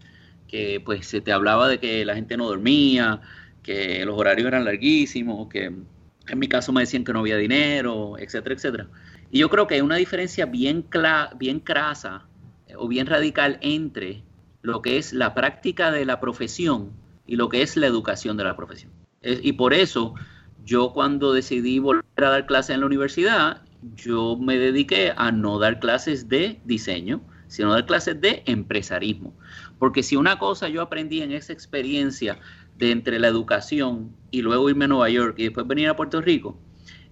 [0.49, 3.21] que pues se te hablaba de que la gente no dormía,
[3.63, 5.65] que los horarios eran larguísimos, que
[6.31, 8.89] en mi caso me decían que no había dinero, etcétera, etcétera.
[9.31, 10.87] Y yo creo que hay una diferencia bien,
[11.39, 12.27] bien crasa
[12.67, 14.23] eh, o bien radical entre
[14.63, 16.93] lo que es la práctica de la profesión
[17.27, 18.93] y lo que es la educación de la profesión.
[19.23, 20.15] y por eso
[20.65, 23.63] yo cuando decidí volver a dar clases en la universidad,
[23.95, 29.35] yo me dediqué a no dar clases de diseño, sino dar clases de empresarismo.
[29.79, 32.39] Porque si una cosa yo aprendí en esa experiencia
[32.77, 36.21] de entre la educación y luego irme a Nueva York y después venir a Puerto
[36.21, 36.59] Rico,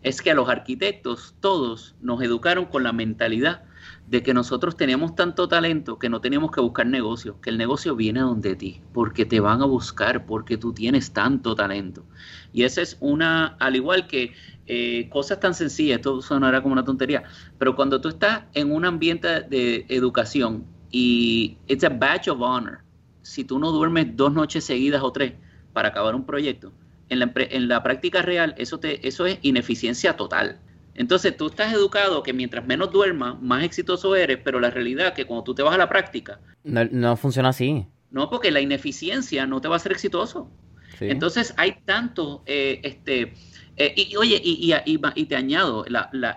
[0.03, 3.65] es que a los arquitectos todos nos educaron con la mentalidad
[4.09, 7.95] de que nosotros teníamos tanto talento que no teníamos que buscar negocio, que el negocio
[7.95, 12.07] viene donde ti, porque te van a buscar, porque tú tienes tanto talento.
[12.53, 14.33] Y esa es una, al igual que
[14.67, 17.25] eh, cosas tan sencillas, esto sonará como una tontería,
[17.59, 22.79] pero cuando tú estás en un ambiente de educación y it's a badge of honor,
[23.21, 25.35] si tú no duermes dos noches seguidas o tres
[25.75, 26.73] para acabar un proyecto,
[27.11, 30.61] en la, en la práctica real eso, te, eso es ineficiencia total
[30.99, 35.13] entonces tú estás educado que mientras menos duermas, más exitoso eres, pero la realidad es
[35.13, 36.41] que cuando tú te vas a la práctica...
[36.65, 37.87] No, funciona así.
[38.11, 40.51] No, porque la ineficiencia no te va a hacer exitoso.
[40.99, 43.35] Entonces hay tanto, eh, este,
[43.77, 45.85] eh, y, oye, y, y, te añado,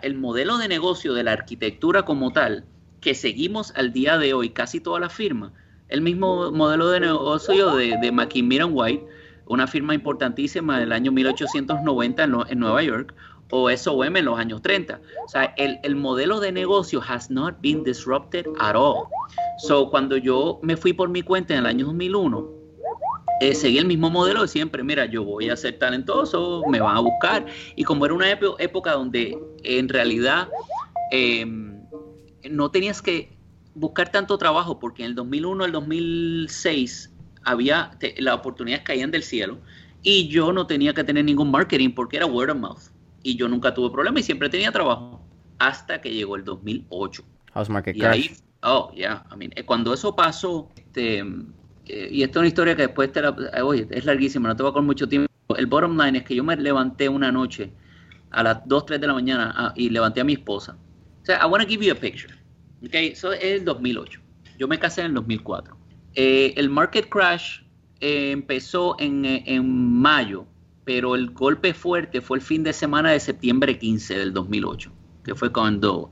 [0.04, 2.66] el modelo de negocio de la arquitectura como tal,
[3.00, 5.54] que seguimos al día de hoy, casi todas las firmas,
[5.88, 9.08] el mismo modelo de negocio de, de McKinney White,
[9.48, 13.16] una firma importantísima del año 1890 en Nueva York,
[13.52, 15.00] o SOM en los años 30.
[15.26, 19.06] O sea, el, el, modelo de negocio has not been disrupted at all.
[19.60, 22.50] So, cuando yo me fui por mi cuenta en el año 2001,
[23.42, 24.84] eh, seguí el mismo modelo de siempre.
[24.84, 27.46] Mira, yo voy a ser talentoso, me van a buscar.
[27.76, 30.48] Y como era una época donde en realidad
[31.12, 31.82] em,
[32.50, 33.36] no tenías que
[33.74, 37.12] buscar tanto trabajo, porque en el 2001, el 2006,
[37.44, 39.60] había, las oportunidades caían del cielo.
[40.04, 42.91] Y yo no tenía que tener ningún marketing porque era word of mouth
[43.24, 45.22] y yo nunca tuve problema y siempre tenía trabajo
[45.60, 47.24] hasta que llegó el 2008.
[47.54, 48.32] House market y Ahí,
[48.64, 52.76] oh, yeah, I mean, eh, cuando eso pasó, este, eh, y esta es una historia
[52.76, 55.30] que después te la, eh, oye, es larguísima, no te va con mucho tiempo.
[55.56, 57.72] El bottom line es que yo me levanté una noche
[58.32, 60.78] a las 2, 3 de la mañana ah, y levanté a mi esposa.
[61.22, 62.34] O sea, I want to give you a picture.
[62.86, 64.20] Okay, eso es el 2008.
[64.58, 65.78] Yo me casé en el 2004.
[66.16, 67.62] el market crash
[68.00, 70.48] empezó en, en mayo
[70.84, 74.92] pero el golpe fuerte fue el fin de semana de septiembre 15 del 2008,
[75.24, 76.12] que fue cuando...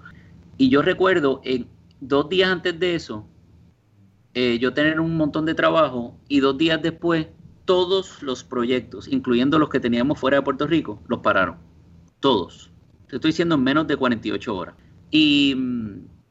[0.57, 1.67] Y yo recuerdo, en
[1.99, 3.25] dos días antes de eso,
[4.33, 7.27] eh, yo tener un montón de trabajo y dos días después,
[7.65, 11.57] todos los proyectos, incluyendo los que teníamos fuera de Puerto Rico, los pararon.
[12.19, 12.71] Todos.
[13.07, 14.75] Te estoy diciendo en menos de 48 horas.
[15.11, 15.55] Y,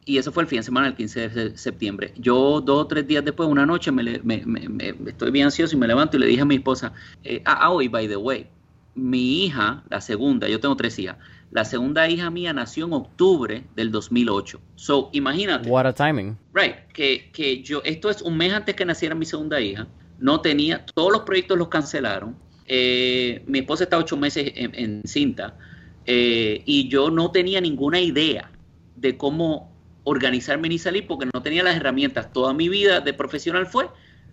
[0.08, 2.14] y eso fue el fin de semana del 15 de septiembre.
[2.16, 5.78] Yo dos o tres días después, una noche, me, me, me, estoy bien ansioso y
[5.78, 8.46] me levanto y le dije a mi esposa, eh, ah, ah, hoy, by the way,
[8.94, 11.18] mi hija, la segunda, yo tengo tres hijas,
[11.50, 14.58] la segunda hija mía nació en octubre del 2008.
[14.76, 15.68] So, imagínate.
[15.68, 16.38] What a timing.
[16.54, 19.86] Right, que, que yo, esto es un mes antes que naciera mi segunda hija,
[20.18, 25.54] no tenía, todos los proyectos los cancelaron, eh, mi esposa está ocho meses en, cinta,
[26.06, 28.50] eh, y yo no tenía ninguna idea
[28.96, 29.77] de cómo
[30.08, 32.32] organizarme ni salir porque no tenía las herramientas.
[32.32, 33.88] Toda mi vida de profesional fue,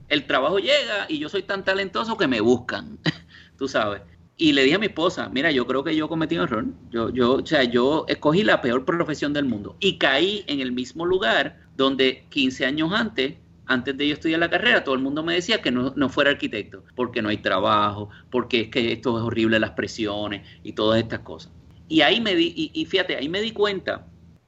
[0.08, 2.98] el trabajo llega y yo soy tan talentoso que me buscan,
[3.58, 4.02] tú sabes.
[4.38, 6.66] Y le dije a mi esposa, mira, yo creo que yo cometí un error.
[6.92, 10.72] Yo, yo, o sea, yo escogí la peor profesión del mundo y caí en el
[10.72, 13.36] mismo lugar donde 15 años antes,
[13.66, 16.32] antes de yo estudiar la carrera, todo el mundo me decía que no, no fuera
[16.32, 21.02] arquitecto, porque no hay trabajo, porque es que esto es horrible, las presiones y todas
[21.02, 21.52] estas cosas.
[21.88, 24.06] Y ahí me di, y, y fíjate, ahí me di cuenta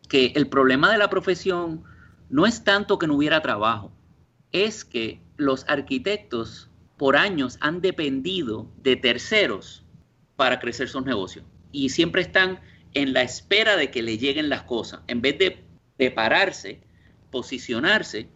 [0.08, 1.84] que el problema de la profesión
[2.30, 3.91] no es tanto que no hubiera trabajo,
[4.52, 9.86] es que los arquitectos por años han dependido de terceros
[10.36, 12.60] para crecer sus negocios y siempre están
[12.93, 15.63] en la espera de que le lleguen las cosas, en vez de
[15.98, 16.82] prepararse,
[17.32, 18.30] posicionarse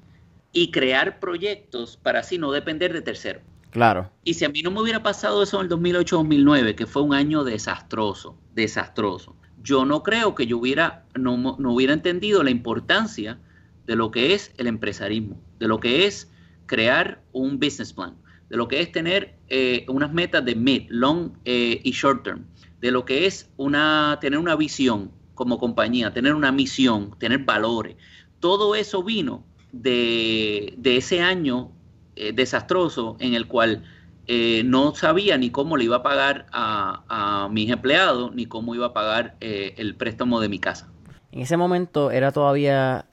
[0.51, 3.43] y crear proyectos para así no depender de terceros.
[3.71, 4.11] Claro.
[4.23, 7.13] Y si a mí no me hubiera pasado eso en el 2008-2009, que fue un
[7.13, 13.39] año desastroso, desastroso, yo no creo que yo hubiera, no, no hubiera entendido la importancia
[13.85, 16.29] de lo que es el empresarismo, de lo que es
[16.65, 18.15] crear un business plan,
[18.49, 22.45] de lo que es tener eh, unas metas de mid, long eh, y short term,
[22.79, 27.95] de lo que es una, tener una visión como compañía, tener una misión, tener valores.
[28.39, 31.71] Todo eso vino de, ese año
[32.15, 33.83] eh, desastroso en el cual
[34.27, 38.93] no sabía ni cómo le iba a pagar a, mis empleados, ni cómo iba a
[38.93, 40.89] pagar el préstamo de mi casa.
[41.31, 43.05] En ese momento era todavía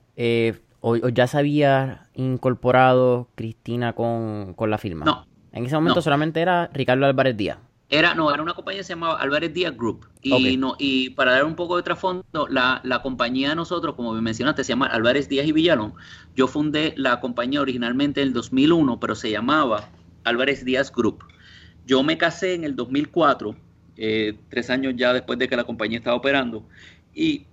[0.81, 5.05] o, ya se había incorporado Cristina con, la firma?
[5.05, 5.27] No.
[5.53, 7.59] En ese momento solamente era Ricardo Álvarez Díaz.
[7.90, 10.07] Era, no, era una compañía que se llamaba Álvarez Díaz Group.
[10.21, 14.12] Y, no, y para dar un poco de trasfondo, la, la compañía de nosotros, como
[14.12, 15.94] mencionaste, se llama Álvarez Díaz y Villalón.
[16.37, 19.88] Yo fundé la compañía originalmente en el 2001, pero se llamaba
[20.29, 21.25] Álvarez Díaz Group.
[21.87, 23.57] Yo me casé en el 2004,
[23.97, 26.67] eh, tres años ya después de que la compañía estaba operando.
[27.14, 27.47] Y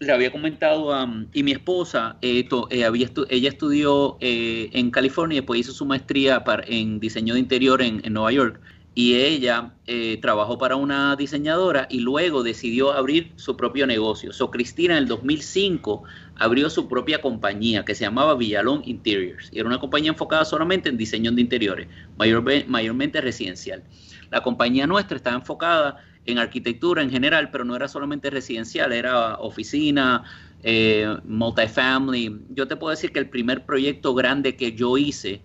[0.00, 5.40] le había comentado a y mi esposa, eh, eh, ella estudió eh, en California y
[5.40, 8.60] después hizo su maestría en diseño de interior en, Nueva York.
[8.94, 9.74] Y ella
[10.20, 14.32] trabajó para una diseñadora y luego decidió abrir su propio negocio.
[14.32, 16.02] So, Cristina en el 2005
[16.38, 19.50] abrió su propia compañía que se llamaba Villalón Interiors.
[19.52, 23.82] Y era una compañía enfocada solamente en diseño de interiores, mayormente residencial.
[24.30, 29.36] La compañía nuestra estaba enfocada en arquitectura en general, pero no era solamente residencial, era
[29.38, 30.24] oficina,
[30.62, 32.40] eh, multifamily.
[32.50, 35.40] Yo te puedo decir que el primer proyecto grande que yo hice,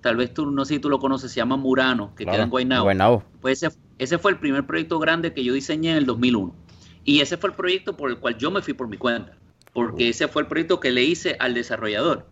[0.00, 2.50] tal vez tú, no sé si tú lo conoces, se llama Murano, que queda en
[2.50, 2.84] Guaynabo.
[3.40, 6.54] Pues ese, ese, fue el primer proyecto grande que yo diseñé en el 2001.
[7.04, 9.37] Y ese fue el proyecto por el cual yo me fui por mi cuenta,
[9.72, 12.28] porque ese fue el proyecto que le hice al desarrollador.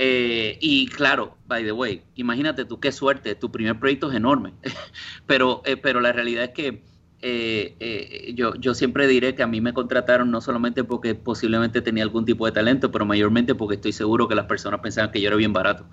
[0.00, 4.54] Eh, y claro, by the way, imagínate tú qué suerte, tu primer proyecto es enorme,
[5.26, 6.84] pero, eh, pero la realidad es que
[7.20, 12.04] eh, yo, yo siempre diré que a mí me contrataron no solamente porque posiblemente tenía
[12.04, 15.26] algún tipo de talento, pero mayormente porque estoy seguro que las personas pensaban que yo
[15.26, 15.84] era bien barato.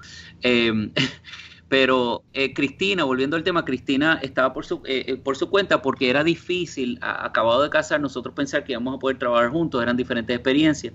[1.68, 4.84] Pero eh, Cristina, volviendo al tema, Cristina estaba por su,
[5.24, 9.18] por su cuenta porque era difícil, acabado de casar, nosotros pensar que íbamos a poder
[9.18, 10.94] trabajar juntos, eran diferentes experiencias.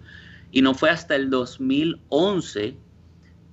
[0.53, 2.77] Y no fue hasta el 2011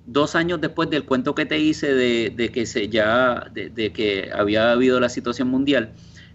[0.08, 4.72] dos años después del cuento que te hice de, que se ya de, que había
[4.72, 5.92] habido la situación mundial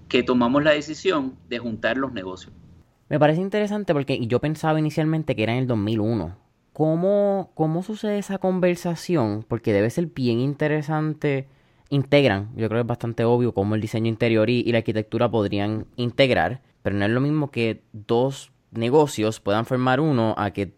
[0.08, 2.54] que tomamos la decisión de juntar los negocios.
[3.10, 6.38] Me parece interesante porque yo pensaba inicialmente que era en el 2001.
[6.74, 9.46] ¿Cómo, cómo sucede esa conversación?
[9.48, 11.48] Porque debe ser bien interesante.
[11.90, 15.86] Integran, yo creo que es bastante obvio cómo el diseño interior y, la arquitectura podrían
[15.96, 20.74] integrar, pero no es lo mismo que dos negocios puedan formar uno a que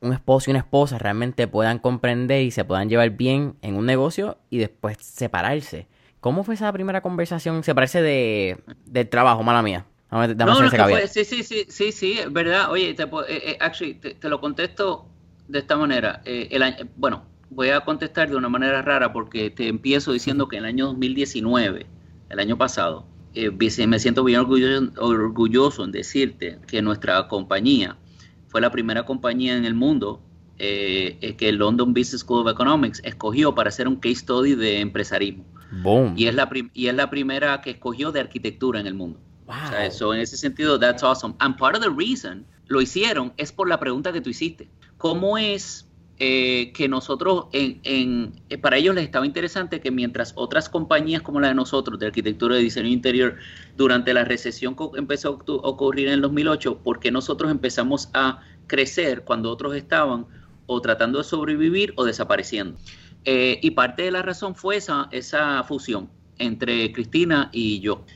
[0.00, 3.86] un esposo y una esposa realmente puedan comprender y se puedan llevar bien en un
[3.86, 5.88] negocio y después separarse.
[6.20, 7.62] ¿Cómo fue esa primera conversación?
[7.64, 9.86] Se parece de, de trabajo, mala mía.
[10.10, 12.70] no, no, fue, sí, sí, sí, sí, sí, verdad.
[12.70, 15.06] Oye, te, eh, eh, actually, te, lo contesto
[15.48, 16.22] de esta manera.
[16.24, 20.56] Eh, el bueno, voy a contestar de una manera rara porque te empiezo diciendo que
[20.56, 21.86] en el año 2019,
[22.30, 27.96] el año pasado, me siento bien orgulloso, orgulloso en decirte que nuestra compañía
[28.48, 30.22] fue la primera compañía en el mundo
[30.56, 35.44] que el London Business School of Economics escogió para hacer un case study de empresarismo.
[36.16, 39.18] Y es, la y es la primera que escogió de arquitectura en el mundo.
[39.46, 40.12] Wow.
[40.12, 41.34] en ese sentido, that's awesome.
[41.38, 44.68] And part of the reason lo hicieron es por la pregunta que tú hiciste.
[45.04, 45.86] ¿Cómo es
[46.18, 48.30] eh, que nosotros, eh,
[48.62, 52.58] para ellos les estaba interesante que mientras otras compañías como la de nosotros, de arquitectura
[52.58, 53.36] y diseño interior,
[53.76, 59.24] durante la recesión que empezó a ocurrir en el 2008, porque nosotros empezamos a crecer
[59.24, 60.24] cuando otros estaban
[60.64, 62.78] o tratando de sobrevivir o desapareciendo?
[63.26, 68.06] Eh, y parte de la razón fue esa, esa fusión entre Cristina y yo.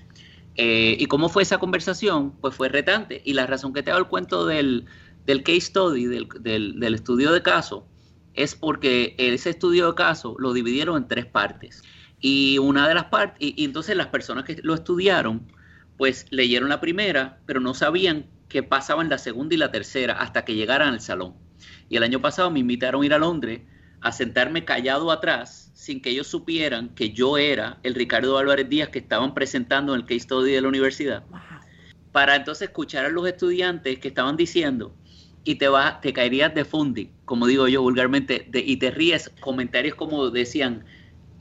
[0.60, 2.32] ¿Y cómo fue esa conversación?
[2.40, 3.22] Pues fue retante.
[3.24, 4.86] Y la razón que te hago el cuento del,
[5.28, 6.26] del case study, del,
[6.80, 7.86] del, estudio de caso,
[8.32, 11.82] es porque ese estudio de caso lo dividieron en tres partes.
[12.18, 15.52] Y una de las partes, y, entonces las personas que lo estudiaron,
[15.98, 20.14] pues leyeron la primera, pero no sabían qué pasaba en la segunda y la tercera
[20.14, 21.34] hasta que llegaran al salón.
[21.90, 23.60] Y el año pasado me invitaron a ir a Londres
[24.00, 28.88] a sentarme callado atrás sin que ellos supieran que yo era el Ricardo Álvarez Díaz
[28.88, 31.24] que estaban presentando en el case study de la universidad.
[32.12, 34.94] Para entonces escuchar a los estudiantes que estaban diciendo
[35.48, 40.84] y te caerías de fundi, como digo yo vulgarmente, y te ríes comentarios como decían,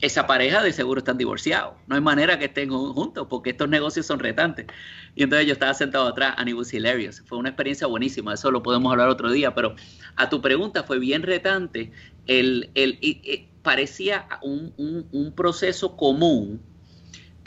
[0.00, 1.74] esa pareja de seguro están divorciados.
[1.88, 4.64] No hay manera que estén juntos porque estos negocios son retantes.
[5.14, 7.20] Y entonces yo estaba sentado atrás and it was hilarious.
[7.26, 9.76] Fue una experiencia buenísima, eso lo podemos hablar otro día, pero
[10.16, 11.92] a tu pregunta fue bien retante.
[12.26, 12.98] El, el,
[13.60, 16.62] parecía un, un proceso común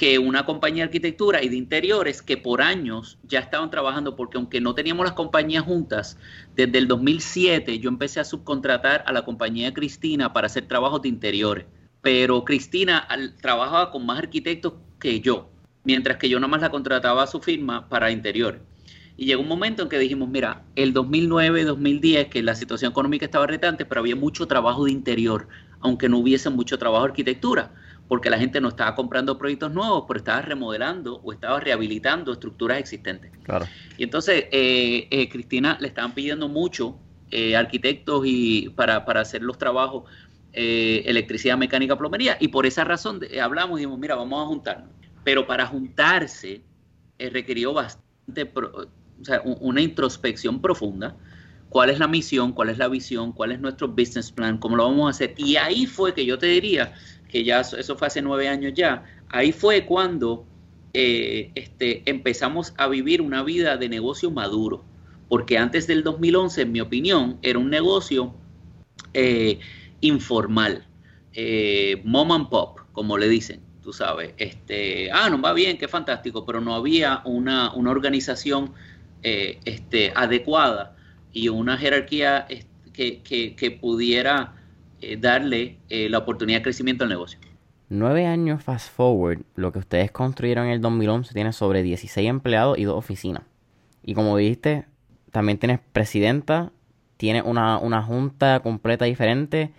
[0.02, 4.40] que una compañía de arquitectura y de interiores que por años ya estaban trabajando, porque
[4.40, 6.18] aunque no teníamos las compañías juntas,
[6.56, 11.04] desde el 2007 yo empecé a subcontratar a la compañía de Cristina para hacer trabajos
[11.04, 11.66] de interiores
[12.02, 13.08] pero Cristina
[13.42, 15.50] trabajaba con más arquitectos que yo,
[15.84, 18.62] mientras que yo nada más la contrataba a su firma para interiores.
[19.18, 23.26] Y llegó un momento en que dijimos, mira, el 2009, 2010, que la situación económica
[23.26, 25.48] estaba retante, pero había mucho trabajo de interior,
[25.80, 27.72] aunque no hubiese mucho trabajo de arquitectura,
[28.12, 32.78] porque la gente no estaba comprando proyectos nuevos, pero estaba remodelando o estaba rehabilitando estructuras
[32.78, 33.32] existentes.
[33.44, 33.66] Claro.
[33.98, 37.00] Y entonces, eh, eh, Cristina le estaban pidiendo mucho
[37.30, 40.12] eh, arquitectos y para, para hacer los trabajos
[40.52, 44.90] electricidad, mecánica, plomería, y por esa razón hablamos y dijimos, mira, vamos a juntarnos.
[45.24, 46.64] Pero para juntarse
[47.18, 51.16] requirió bastante, o sea, una introspección profunda.
[51.70, 52.52] ¿Cuál es la misión?
[52.52, 53.32] ¿Cuál es la visión?
[53.32, 54.58] ¿Cuál es nuestro business plan?
[54.58, 55.34] ¿Cómo lo vamos a hacer?
[55.38, 56.94] Y ahí fue que yo te diría,
[57.32, 60.46] que ya eso fue hace nueve años ya, ahí fue cuando
[60.94, 64.84] eh, este, empezamos a vivir una vida de negocio maduro.
[65.30, 68.34] Porque antes del 2011, en mi opinión, era un negocio
[69.14, 69.60] eh,
[70.02, 70.86] informal,
[71.34, 74.34] eh, mom and pop, como le dicen, tú sabes.
[74.38, 78.74] Este, ah, no va bien, qué fantástico, pero no había una, una organización
[79.24, 80.98] este, adecuada
[81.32, 82.48] y una jerarquía
[82.92, 84.56] que, que, pudiera
[85.02, 87.40] eh, darle la oportunidad de crecimiento al negocio.
[87.90, 92.78] Nueve años fast forward, lo que ustedes construyeron en el 2011 tiene sobre 16 empleados
[92.78, 93.44] y dos oficinas.
[94.04, 94.86] Y como dijiste,
[95.32, 96.72] también tienes presidenta,
[97.18, 99.72] tienes una, una junta completa diferente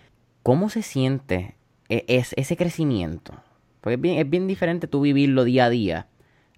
[0.43, 1.55] ¿Cómo se siente
[1.87, 3.33] e-, es, ese crecimiento?
[3.79, 6.07] Porque es bien, es bien diferente tú vivirlo día a día.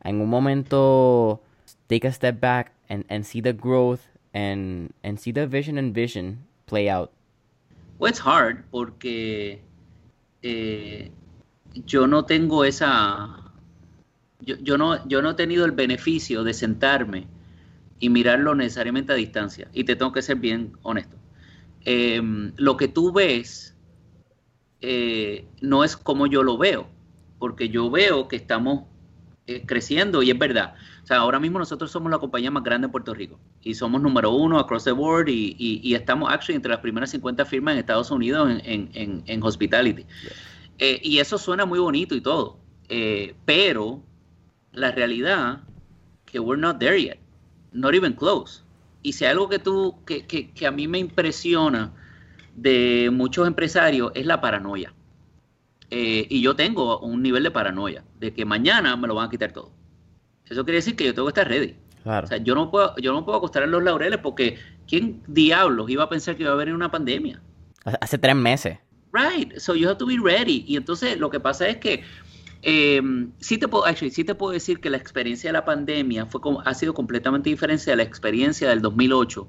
[0.04, 1.44] En un momento,
[1.88, 4.02] take a step back and, and see the growth
[4.34, 7.12] and, and see the vision and vision play out.
[7.98, 9.62] Well, it's hard porque
[10.42, 11.12] eh,
[11.74, 13.52] yo no tengo esa...
[14.42, 17.28] Yo, yo, no, yo no he tenido el beneficio de sentarme
[18.00, 19.70] y mirarlo necesariamente a distancia.
[19.74, 21.16] Y te tengo que ser bien honesto.
[21.86, 23.76] Em, lo que tú ves
[24.82, 26.88] eh, no es como yo lo veo,
[27.40, 28.86] porque yo veo que estamos
[29.48, 30.76] eh, creciendo y es verdad.
[31.04, 34.02] O sea, ahora mismo nosotros somos la compañía más grande en Puerto Rico y somos
[34.02, 38.10] número uno across the board y, estamos actually entre las primeras 50 firmas en Estados
[38.12, 40.06] Unidos en, hospitality.
[40.78, 42.58] Eh, y eso suena muy bonito y todo,
[43.44, 44.02] pero
[44.72, 45.64] la realidad
[46.26, 47.20] que we're not there yet,
[47.74, 48.64] not even close.
[49.02, 51.94] Y si hay algo que tú, que, que, que a mí me impresiona,
[52.56, 54.94] de muchos empresarios es la paranoia.
[55.92, 59.30] Eh, y yo tengo un nivel de paranoia, de que mañana me lo van a
[59.30, 59.72] quitar todo.
[60.46, 61.76] Eso quiere decir que yo tengo que estar ready.
[62.06, 65.90] O sea, yo no puedo, yo no puedo acostar en los laureles porque ¿quién diablos
[65.90, 67.42] iba a pensar que iba a venir una pandemia?
[67.84, 68.78] Hace tres meses.
[69.12, 70.64] Right, so you have to be ready.
[70.68, 72.04] Y entonces lo que pasa es que
[72.62, 73.02] eh,
[73.40, 76.42] sí te puedo, actually, sí te puedo decir que la experiencia de la pandemia fue
[76.66, 79.48] ha sido completamente diferente a la experiencia del 2008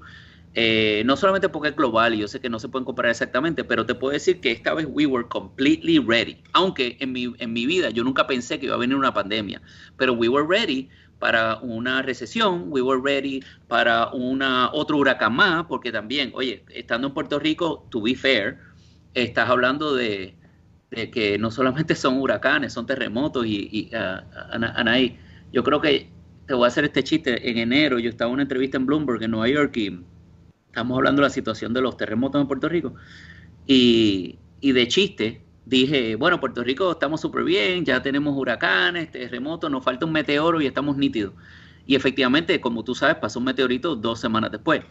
[0.58, 3.62] eh, no solamente porque es global y yo sé que no se pueden comparar exactamente,
[3.62, 6.38] pero te puedo decir que esta vez we were completely ready.
[6.54, 9.60] Aunque en mi, en mi vida yo nunca pensé que iba a venir una pandemia,
[9.98, 10.88] pero we were ready
[11.18, 17.08] para una recesión, we were ready para una otro huracán más, porque también, oye, estando
[17.08, 18.58] en Puerto Rico, to be fair,
[19.14, 20.34] estás hablando de,
[20.90, 25.12] que no solamente son huracanes, son terremotos y, y uh,
[25.52, 26.10] yo creo que
[26.46, 27.50] te voy a hacer este chiste.
[27.50, 30.00] En enero yo estaba en una entrevista en Bloomberg en Nueva York y
[30.68, 32.94] estamos hablando de la situación de los terremotos en Puerto Rico,
[33.66, 39.84] y, de chiste dije, bueno, Puerto Rico estamos súper bien, ya tenemos huracanes, terremotos, nos
[39.84, 41.34] falta un meteoro y estamos nítidos.
[41.86, 44.82] Y efectivamente, como tú sabes, pasó un meteorito dos semanas después.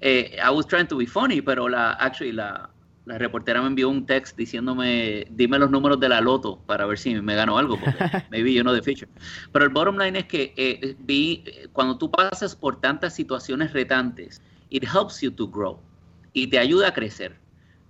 [0.00, 2.70] Eh, I was trying to be funny, pero la, actually, la,
[3.06, 6.98] la reportera me envió un text diciéndome, dime los números de la loto para ver
[6.98, 7.98] si me gano algo, porque
[8.30, 9.10] maybe you know the future.
[9.52, 14.42] Pero el bottom line es que eh, vi, cuando tú pasas por tantas situaciones retantes,
[14.70, 15.80] it helps you to grow
[16.32, 17.43] y te ayuda a crecer.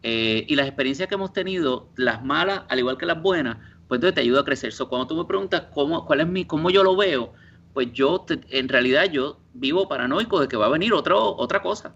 [0.07, 3.57] Eh, y las experiencias que hemos tenido, las malas, al igual que las buenas,
[3.88, 4.70] pues entonces te ayuda a crecer.
[4.74, 7.32] So, cuando tú me preguntas cómo, cuál es mi, cómo yo lo veo,
[7.72, 11.94] pues yo, en realidad, yo vivo paranoico de que va a venir otro, otra cosa.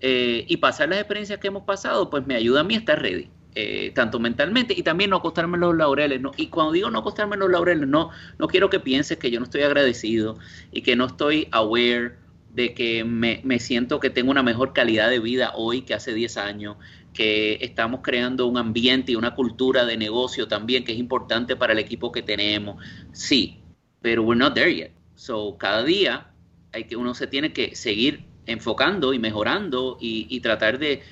[0.00, 3.02] Eh, y pasar las experiencias que hemos pasado, pues me ayuda a mí a estar
[3.02, 3.28] ready.
[3.56, 6.20] Eh, tanto mentalmente y también no acostarme los laureles.
[6.20, 6.30] ¿no?
[6.36, 9.44] Y cuando digo no acostarme los laureles, no, no quiero que pienses que yo no
[9.44, 10.38] estoy agradecido
[10.70, 12.14] y que no estoy aware
[12.54, 16.36] de que me, siento que tengo una mejor calidad de vida hoy que hace 10
[16.36, 16.76] años,
[17.12, 21.72] que estamos creando un ambiente y una cultura de negocio también que es importante para
[21.72, 22.82] el equipo que tenemos.
[23.12, 23.60] Sí,
[24.00, 24.92] pero we're not there yet.
[25.14, 26.28] So, cada día
[26.72, 31.02] hay que, uno se tiene que seguir enfocando y mejorando y, tratar de,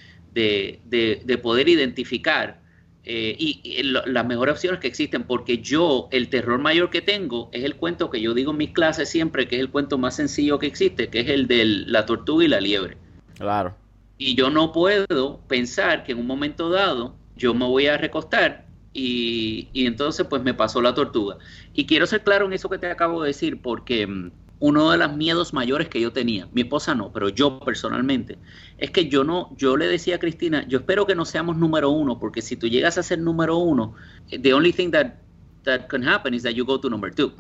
[1.42, 2.60] poder identificar
[3.04, 7.64] eh, y, las mejores opciones que existen, porque yo, el terror mayor que tengo es
[7.64, 10.58] el cuento que yo digo en mis clases siempre, que es el cuento más sencillo
[10.58, 12.96] que existe, que es el de la tortuga y la liebre.
[13.36, 13.74] Claro.
[14.18, 18.66] Y yo no puedo pensar que en un momento dado yo me voy a recostar
[18.92, 21.38] y, y entonces pues me pasó la tortuga.
[21.72, 24.98] Y quiero ser claro en eso que te acabo de decir, porque mm, uno de
[24.98, 28.38] los miedos mayores que yo tenía, mi esposa no, pero yo personalmente,
[28.76, 31.90] es que yo no, yo le decía a Cristina, yo espero que no seamos número
[31.90, 33.94] uno, porque si tú llegas a ser número uno,
[34.30, 35.14] the only thing that,
[35.62, 37.32] that can happen is that you go to number two,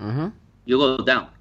[0.64, 1.37] you go down.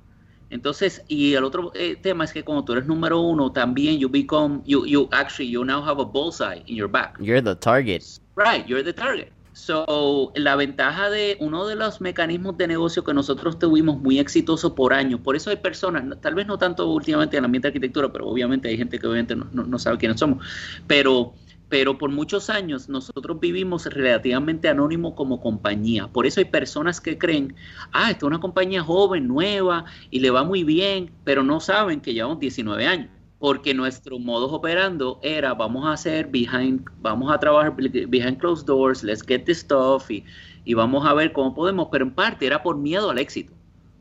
[0.50, 4.10] Entonces, y el otro eh, tema es que cuando tú eres número uno, también you
[4.10, 7.18] become, you, you actually, you now have a bullseye in your back.
[7.20, 8.04] You're the target.
[8.36, 9.32] Right, you're the target.
[9.58, 14.76] So, la ventaja de uno de los mecanismos de negocio que nosotros tuvimos muy exitoso
[14.76, 17.70] por años, por eso hay personas, tal vez no tanto últimamente en el ambiente de
[17.70, 20.46] arquitectura, pero obviamente hay gente que obviamente no, no, sabe quiénes somos,
[20.86, 21.34] pero,
[21.70, 26.08] pero por muchos años nosotros vivimos relativamente anónimo como compañía.
[26.08, 27.56] Por eso hay personas que creen,
[27.92, 32.02] ah, esta es una compañía joven, nueva y le va muy bien, pero no saben
[32.02, 33.10] que llevamos 19 años
[33.40, 39.04] porque nuestro modo operando era vamos a hacer behind, vamos a trabajar behind closed doors,
[39.04, 40.24] let's get this stuff y,
[40.66, 43.54] y vamos a ver cómo podemos, pero en parte era por miedo al éxito,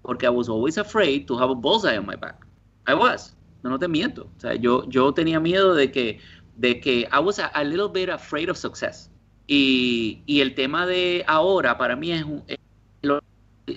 [0.02, 2.46] porque I was always afraid to have a bullseye on my back.
[2.88, 6.18] I was, no, te miento, o sea, yo, yo tenía miedo de que,
[6.56, 9.10] de que I was a, little bit afraid of success.
[9.46, 12.42] Y, y, el tema de ahora para mí es, un,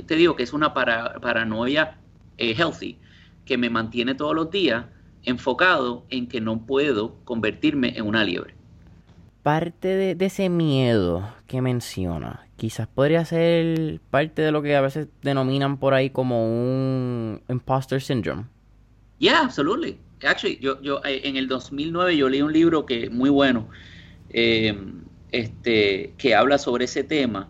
[0.05, 1.97] te digo que es una para, paranoia
[2.37, 2.97] eh, healthy,
[3.45, 4.85] que me mantiene todos los días
[5.23, 8.55] enfocado en que no puedo convertirme en una liebre.
[9.43, 15.07] Parte de, ese miedo que menciona, quizás podría ser parte de lo que a veces
[15.21, 18.45] denominan por ahí como un imposter syndrome.
[19.17, 19.97] Yeah, absolutely.
[20.23, 23.69] Actually, yo, yo eh, en el 2009 yo leí un libro que muy bueno,
[24.29, 24.75] eh,
[25.31, 27.49] este, que habla sobre ese tema,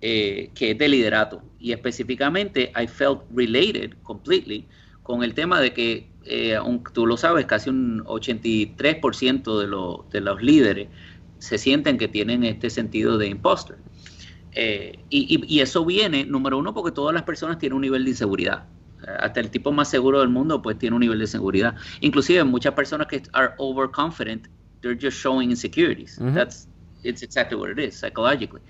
[0.00, 1.42] eh, que es de liderato.
[1.58, 4.66] Y específicamente, I felt related completely
[5.02, 6.58] con el tema de que eh,
[6.92, 10.88] tú lo sabes, casi un 83% de, de los líderes
[11.38, 13.78] se sienten que tienen este sentido de impostor.
[14.52, 18.66] Eh, y, eso viene, número uno, porque todas las personas tienen un nivel de inseguridad.
[19.20, 21.74] Hasta el tipo más seguro del mundo, pues tiene un nivel de seguridad.
[22.00, 24.48] Inclusive muchas personas que are overconfident,
[24.80, 26.18] they're just showing insecurities.
[26.34, 26.68] That's
[27.02, 28.60] it's exactly what it is, psychologically.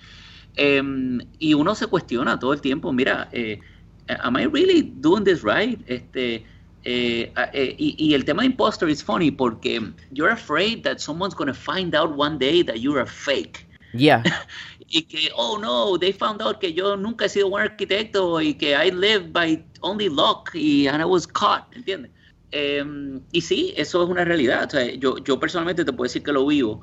[0.57, 3.61] Em, y uno se cuestiona todo el tiempo, mira, eh,
[4.09, 5.81] am I really doing this right?
[5.87, 6.45] Este,
[6.85, 9.81] eh, eh, y, el tema de impostor es funny porque
[10.13, 13.67] you're afraid that someone's going to find out one day that you're a fake.
[13.93, 14.23] Yeah.
[14.89, 18.55] y que, oh no, they found out que yo nunca he sido un arquitecto y
[18.55, 22.11] que I live by only luck y and I was caught, ¿entiendes?
[22.51, 24.71] Em, y sí, eso es una realidad.
[24.99, 26.81] yo, yo personalmente te puedo decir que lo vivo,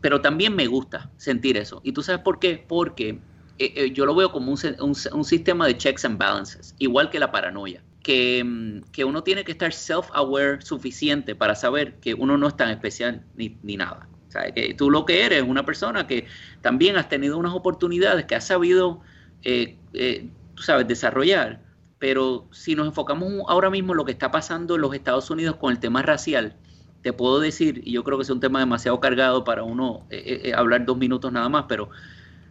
[0.00, 1.80] pero también me gusta sentir eso.
[1.84, 2.64] ¿Y tú sabes por qué?
[2.66, 3.20] Porque
[3.58, 7.20] eh, yo lo veo como un, un, un sistema de checks and balances, igual que
[7.20, 7.82] la paranoia.
[8.08, 12.70] Mm, que, uno tiene que estar self-aware suficiente para saber que uno no es tan
[12.70, 14.08] especial ni, nada.
[14.54, 16.26] Que tú lo que eres es una persona que
[16.60, 19.00] también has tenido unas oportunidades que has sabido,
[19.42, 21.60] eh, eh, tú sabes, desarrollar.
[21.98, 25.56] Pero si nos enfocamos ahora mismo en lo que está pasando en los Estados Unidos
[25.56, 26.54] con el tema racial,
[27.02, 30.52] te puedo decir, y yo creo que es un tema demasiado cargado para uno eh,
[30.54, 31.88] hablar dos minutos nada más, pero,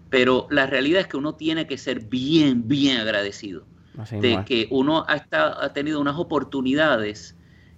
[0.10, 3.66] pero la realidad es que uno tiene que ser bien, bien agradecido
[4.12, 7.36] de que uno ha, ha tenido unas oportunidades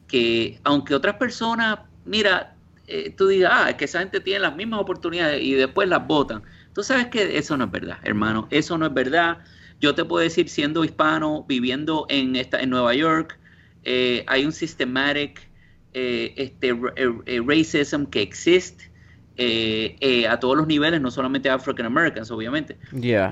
[0.08, 2.57] que, aunque otras personas, mira,
[2.88, 6.08] eh, tú digas, ah, es que esa gente tiene las mismas oportunidades y después las
[6.08, 6.42] votan.
[6.74, 9.40] Tú sabes que eso no es verdad, hermano, eso no es verdad.
[9.80, 13.38] Yo te puedo decir, siendo hispano, viviendo en, esta, en Nueva York,
[13.84, 15.50] eh, hay un systematic
[15.94, 16.74] eh, este,
[17.46, 18.92] racism que existe
[20.28, 22.78] a todos los niveles, no solamente African Americans, obviamente.
[22.92, 23.32] Yeah.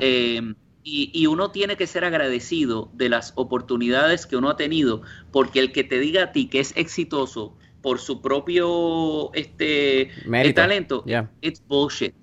[0.88, 5.01] Y, uno tiene que ser agradecido de las oportunidades que uno ha tenido,
[5.32, 10.09] porque el que te diga a ti que es exitoso por su propio este
[10.55, 11.03] talento,
[11.39, 12.15] it's bullshit.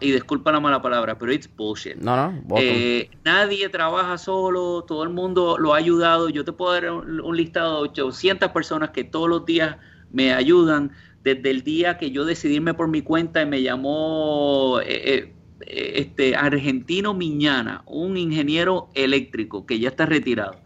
[0.00, 1.94] Y disculpa la mala palabra, pero it's bullshit.
[1.94, 6.30] No, no, eh, nadie trabaja solo, todo el mundo lo ha ayudado.
[6.30, 9.76] Yo te puedo dar un, listado de 800 personas que todos los días
[10.10, 10.90] me ayudan.
[11.22, 15.92] Desde el día que yo decidí irme por mi cuenta y me llamó eh, eh,
[15.94, 20.56] este argentino Miñana, un ingeniero eléctrico que ya está retirado,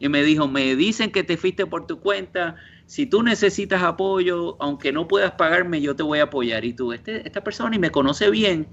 [0.00, 2.56] y me dijo, me dicen que te fuiste por tu cuenta,
[2.88, 6.64] si tú necesitas apoyo, aunque no puedas pagarme, yo te voy a apoyar.
[6.64, 8.66] Y tú, este, esta persona y me conoce bien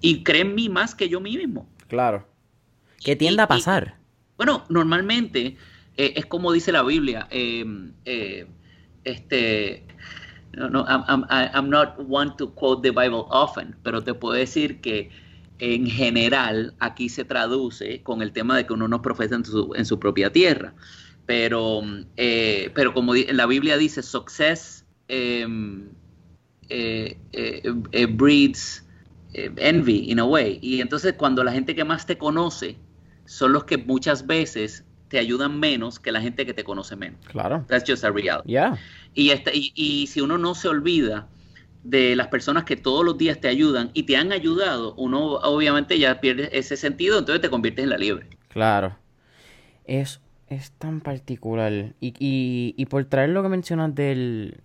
[0.00, 1.68] y cree en mí más que yo mismo.
[1.86, 2.26] Claro.
[3.04, 3.98] ¿Qué tiende a pasar?
[4.38, 5.58] bueno, normalmente
[5.98, 7.28] eh, es como dice la Biblia.
[7.30, 8.46] Eh, eh,
[9.04, 9.86] este,
[10.52, 14.80] no, no, I'm, I'm, not one to quote the Bible often, pero te puedo decir
[14.80, 15.10] que
[15.58, 19.74] en general aquí se traduce con el tema de que uno no profesa en su,
[19.74, 20.72] en su propia tierra.
[21.30, 21.82] Pero,
[22.16, 25.88] pero como la Biblia dice, success em,
[28.18, 28.84] breeds
[29.32, 30.58] envy in a way.
[30.60, 32.78] Y entonces cuando la gente que más te conoce
[33.26, 37.20] son los que muchas veces te ayudan menos que la gente que te conoce menos.
[37.26, 37.64] Claro.
[37.68, 38.52] That's just a reality.
[39.14, 41.28] Y, este, y, y, si uno no se olvida
[41.84, 45.96] de las personas que todos los días te ayudan y te han ayudado, uno obviamente
[45.96, 48.26] ya pierde ese sentido, entonces te conviertes en la liebre.
[48.48, 48.98] Claro.
[49.84, 50.20] Es,
[50.50, 51.94] es tan particular.
[52.00, 54.60] Y, y, y por traer lo que mencionas del,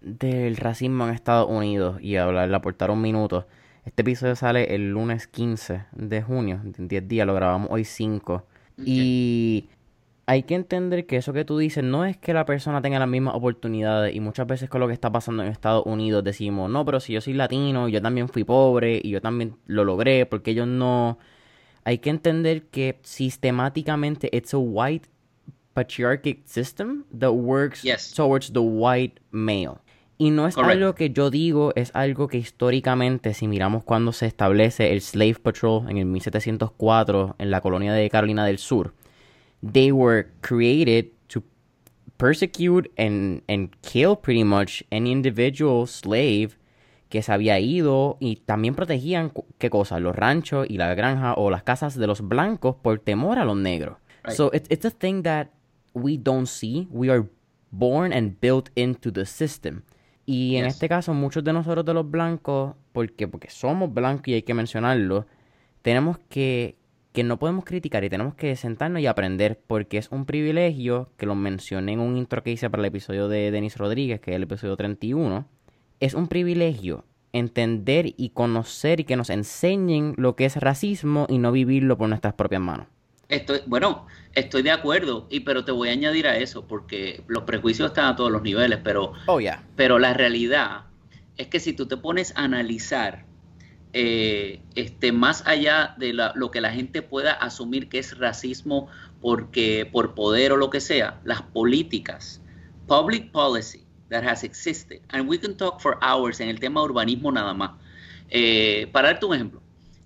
[0.00, 3.46] del racismo en Estados Unidos y hablar, aportar un minuto
[3.84, 8.46] este episodio sale el lunes 15 de junio, en 10 días, lo grabamos hoy 5.
[8.84, 9.68] Y
[10.26, 13.08] hay que entender que eso que tú dices no es que la persona tenga las
[13.08, 16.84] mismas oportunidades y muchas veces con lo que está pasando en Estados Unidos decimos, no,
[16.84, 20.52] pero si yo soy latino, yo también fui pobre y yo también lo logré, porque
[20.52, 21.18] ellos no...
[21.84, 25.08] Hay que entender que sistemáticamente it's a white
[25.74, 27.82] patriarchic system that works
[28.14, 29.78] towards the white male.
[30.18, 34.26] Y no es algo que yo digo, es algo que históricamente, si miramos cuando se
[34.26, 38.94] establece el Slave Patrol en el 1704 en la colonia de Carolina del Sur,
[39.72, 41.42] they were created to
[42.18, 46.56] persecute and, and kill pretty much any individual slave
[47.08, 49.98] que se había ido y también protegían, ¿qué cosa?
[49.98, 53.56] Los ranchos y la granja o las casas de los blancos por temor a los
[53.56, 53.96] negros.
[54.28, 55.48] So it's, it's a thing that
[55.94, 56.88] we don't see.
[56.90, 57.24] We are
[57.70, 59.82] born and built into the system.
[60.24, 64.34] Y en este caso, muchos de nosotros de los blancos, porque, porque somos blancos y
[64.34, 65.26] hay que mencionarlo,
[65.82, 66.76] tenemos que,
[67.12, 71.26] que no podemos criticar y tenemos que sentarnos y aprender, porque es un privilegio, que
[71.26, 74.36] lo mencioné en un intro que hice para el episodio de Denis Rodríguez, que es
[74.36, 75.44] el episodio 31,
[75.98, 81.38] es un privilegio entender y conocer y que nos enseñen lo que es racismo y
[81.38, 82.86] no vivirlo por nuestras propias manos.
[83.32, 87.44] Estoy, bueno, estoy de acuerdo, y pero te voy a añadir a eso, porque los
[87.44, 89.38] prejuicios están a todos los niveles, pero, oh,
[89.74, 90.82] pero la realidad
[91.38, 93.24] es que si tú te pones a analizar
[93.94, 98.88] eh, este, más allá de lo que la gente pueda asumir que es racismo
[99.22, 102.42] porque, por poder o lo que sea, las políticas,
[102.86, 107.32] public policy that has existed, and we can talk for hours en el tema urbanismo
[107.32, 107.70] nada más.
[108.28, 109.61] Eh, para darte un ejemplo,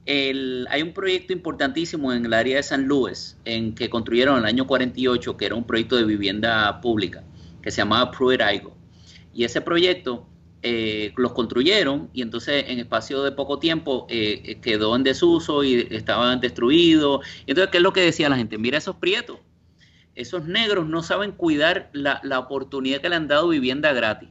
[0.06, 4.46] hay un proyecto importantísimo en el área de San Luis, en que construyeron en el
[4.46, 7.24] año 48, que era un proyecto de vivienda pública,
[7.62, 8.76] que se llamaba Pruitt Aigo.
[9.34, 10.26] Y ese proyecto
[10.62, 15.62] eh, los construyeron y entonces en espacio de poco tiempo eh, eh, quedó en desuso
[15.62, 17.26] y estaban destruidos.
[17.46, 18.58] Entonces, ¿qué es lo que decía la gente?
[18.58, 19.38] Mira esos prietos,
[20.14, 24.30] esos negros no saben cuidar la, la oportunidad que le han dado vivienda gratis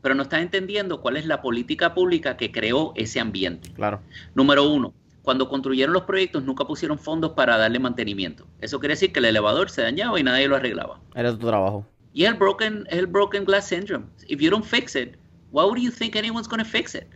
[0.00, 3.72] pero no están entendiendo cuál es la política pública que creó ese ambiente.
[3.72, 4.00] Claro.
[4.34, 4.94] Número uno,
[5.28, 8.46] cuando construyeron los proyectos nunca pusieron fondos para darle mantenimiento.
[8.62, 11.02] Eso quiere decir que el elevador se dañaba y nadie lo arreglaba.
[11.14, 11.84] Era tu trabajo.
[12.14, 14.06] Y el broken, el broken glass syndrome.
[14.26, 15.16] If you don't fix it,
[15.50, 17.08] why would you think anyone's going to fix it?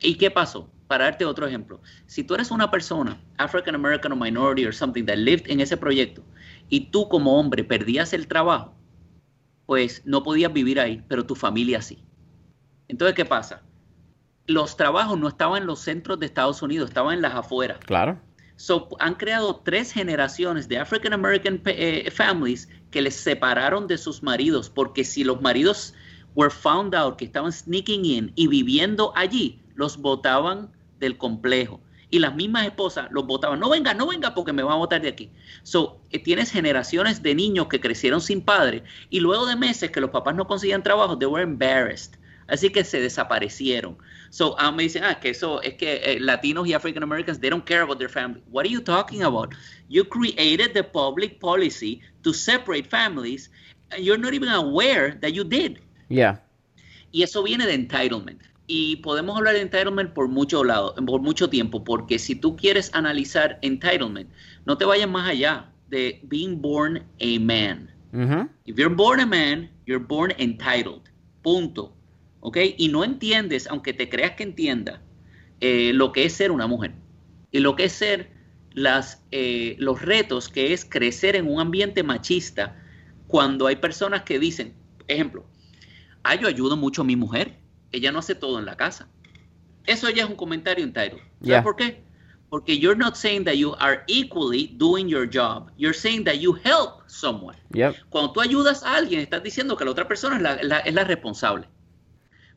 [0.00, 0.68] ¿Y qué pasó?
[0.86, 5.06] Para darte otro ejemplo, si tú eres una persona, African American o minority or something
[5.06, 6.22] that lived en ese proyecto
[6.68, 8.74] y tú como hombre perdías el trabajo,
[9.64, 12.04] pues no podías vivir ahí, pero tu familia sí.
[12.88, 13.62] Entonces, ¿qué pasa?
[14.50, 17.78] Los trabajos no estaban en los centros de Estados Unidos, estaban en las afueras.
[17.78, 18.20] Claro.
[18.56, 24.22] So, han creado tres generaciones de African American eh, families que les separaron de sus
[24.22, 25.94] maridos, porque si los maridos
[26.34, 31.80] were found out que estaban sneaking in y viviendo allí, los votaban del complejo.
[32.10, 35.00] Y las mismas esposas los votaban, no venga, no venga porque me va a votar
[35.00, 35.30] de aquí.
[35.62, 40.00] So, eh, tienes generaciones de niños que crecieron sin padre y luego de meses que
[40.00, 42.18] los papás no conseguían trabajo, they were embarrassed.
[42.46, 43.96] Así que se desaparecieron.
[44.30, 47.50] So um, me dicen, ah, que eso es que eh, Latinos y African Americans, they
[47.50, 48.40] don't care about their family.
[48.48, 49.52] What are you talking about?
[49.88, 53.50] You created the public policy to separate families,
[53.90, 55.80] and you're not even aware that you did.
[56.08, 56.36] Yeah.
[57.12, 58.38] Y eso viene de entitlement.
[58.68, 62.88] Y podemos hablar de entitlement por mucho lado, por mucho tiempo, porque si tú quieres
[62.94, 64.30] analizar entitlement,
[64.64, 67.90] no te vayas más allá de being born a man.
[68.14, 68.48] Mm-hmm.
[68.66, 71.10] If you're born a man, you're born entitled.
[71.42, 71.92] Punto.
[72.40, 72.58] ¿Ok?
[72.76, 75.02] Y no entiendes, aunque te creas que entienda,
[75.60, 76.92] eh, lo que es ser una mujer
[77.50, 78.30] y lo que es ser
[78.72, 82.76] las, eh, los retos que es crecer en un ambiente machista
[83.26, 84.74] cuando hay personas que dicen,
[85.06, 85.44] ejemplo,
[86.22, 87.56] ah, yo ayudo mucho a mi mujer.
[87.92, 89.08] Ella no hace todo en la casa.
[89.86, 91.20] Eso ya es un comentario entitled.
[91.42, 92.02] ¿Sabes por qué?
[92.48, 95.70] Porque you're not saying that you are equally doing your job.
[95.76, 97.56] You're saying that you help someone.
[98.10, 101.04] Cuando tú ayudas a alguien, estás diciendo que la otra persona es la, es la,
[101.04, 101.68] responsable.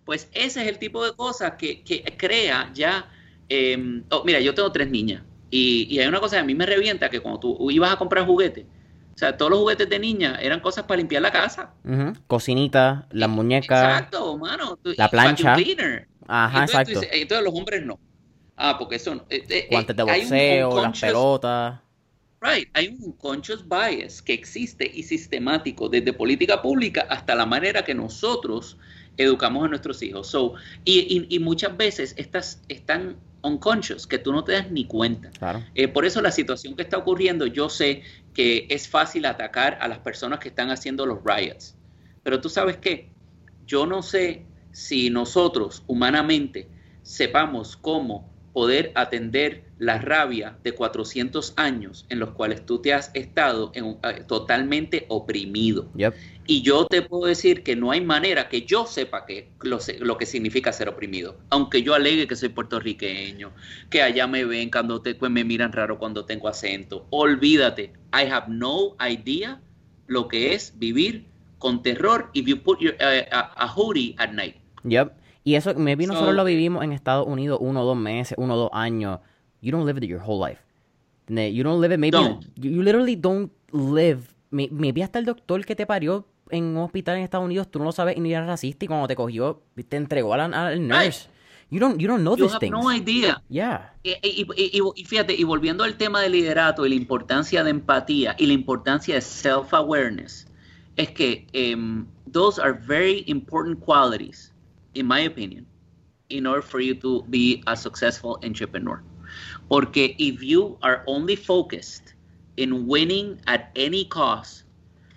[0.05, 3.09] Pues ese es el tipo de cosas que, que crea ya.
[3.49, 5.23] Em, oh, mira, yo tengo tres niñas.
[5.49, 7.97] Y, y, hay una cosa que a mí me revienta: que cuando tú ibas a
[7.97, 8.65] comprar juguetes,
[9.13, 11.71] o sea, todos los juguetes de niña eran cosas para limpiar la casa.
[12.27, 13.83] Cocinita, las muñecas.
[13.83, 14.79] Exacto, mano.
[14.97, 15.55] La plancha.
[16.27, 17.01] Ajá, exacto.
[17.11, 17.99] entonces los hombres no.
[18.55, 19.23] Ah, porque son...
[19.29, 21.79] Eh, eh, Guantes de boxeo, las pelotas.
[22.41, 27.83] Right, hay un conscious bias que existe y sistemático desde política pública hasta la manera
[27.83, 28.77] que nosotros
[29.17, 30.27] educamos a nuestros hijos.
[30.27, 30.53] So,
[30.85, 35.29] y, y, muchas veces estas están unconscious, que tú no te das ni cuenta.
[35.31, 35.63] Claro.
[35.75, 38.03] Eh, por eso la situación que está ocurriendo, yo sé
[38.33, 41.75] que es fácil atacar a las personas que están haciendo los riots.
[42.23, 43.09] Pero tú sabes qué,
[43.65, 46.67] yo no sé si nosotros humanamente
[47.03, 53.11] sepamos cómo poder atender la rabia de 400 años en los cuales tú te has
[53.13, 55.89] estado en, eh, totalmente oprimido.
[56.45, 60.17] Y yo te puedo decir que no hay manera que yo sepa que lo, lo,
[60.17, 61.37] que significa ser oprimido.
[61.49, 63.51] Aunque yo alegue que soy puertorriqueño,
[63.89, 67.05] que allá me ven cuando te, pues me miran raro cuando tengo acento.
[67.09, 69.61] Olvídate, I have no idea
[70.07, 71.25] lo que es vivir
[71.59, 74.55] con terror if you put your, uh, a, hoodie at night.
[74.85, 75.11] Yep.
[75.43, 78.57] Y eso, maybe nosotros lo vivimos en Estados Unidos uno o dos meses, uno o
[78.57, 79.19] dos años.
[79.63, 80.59] You don't live it your whole life.
[81.29, 82.17] You don't live it, maybe.
[82.57, 84.35] You literally don't live.
[84.51, 87.85] Maybe hasta el doctor que te parió en un hospital en Estados Unidos, tú no
[87.85, 91.29] lo sabes y ni eras racista y cuando te cogió, te entregó al, al nurse.
[91.71, 93.41] You don't, you don't know you these have no idea.
[93.49, 93.93] Yeah.
[94.03, 98.35] Y, y, y, fíjate, y volviendo al tema del liderato y la importancia de empatía
[98.37, 100.45] y la importancia de self-awareness,
[100.97, 104.53] es que um, those are very important qualities
[104.93, 105.65] in my opinion,
[106.29, 109.01] in order for you to be a successful entrepreneur.
[109.67, 112.13] Porque if you are only focused
[112.57, 114.65] in winning at any cost,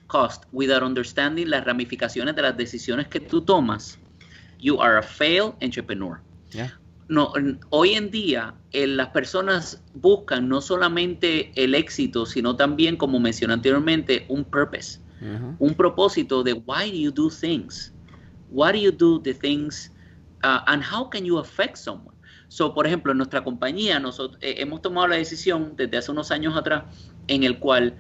[0.08, 3.98] cost without understanding las ramificaciones de las decisiones que tú tomas,
[4.58, 6.20] you are a failed entrepreneur.
[6.52, 6.70] Yeah.
[7.08, 7.32] No,
[7.70, 13.54] hoy en día eh, las personas buscan no solamente el éxito, sino también, como mencioné
[13.54, 15.56] anteriormente, un purpose, uh -huh.
[15.60, 17.92] un propósito de why do you do things
[18.50, 19.90] what do you do the things
[20.44, 22.15] uh, and how can you affect someone?
[22.48, 26.30] So, por ejemplo, en nuestra compañía nosotros eh, hemos tomado la decisión desde hace unos
[26.30, 26.84] años atrás
[27.26, 27.98] en el cual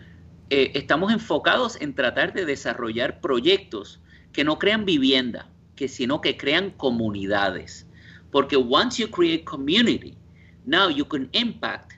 [0.50, 4.00] eh, estamos enfocados en tratar de desarrollar proyectos
[4.32, 7.86] que no crean vivienda, que sino que crean comunidades.
[8.30, 10.16] Porque once you create community,
[10.64, 11.94] now you can impact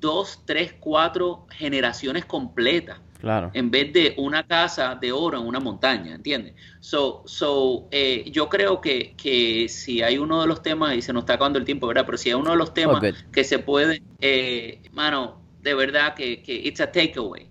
[0.00, 3.50] dos, tres, cuatro generaciones completas Claro.
[3.54, 6.54] En vez de una casa de oro en una montaña, ¿entiendes?
[6.80, 11.12] So, so, eh, yo creo que, que, si hay uno de los temas, y se
[11.12, 12.04] nos está acabando el tiempo, ¿verdad?
[12.04, 13.02] Pero si hay uno de los temas
[13.32, 17.48] que se puede, eh, mano, de verdad que, que it's a takeaway,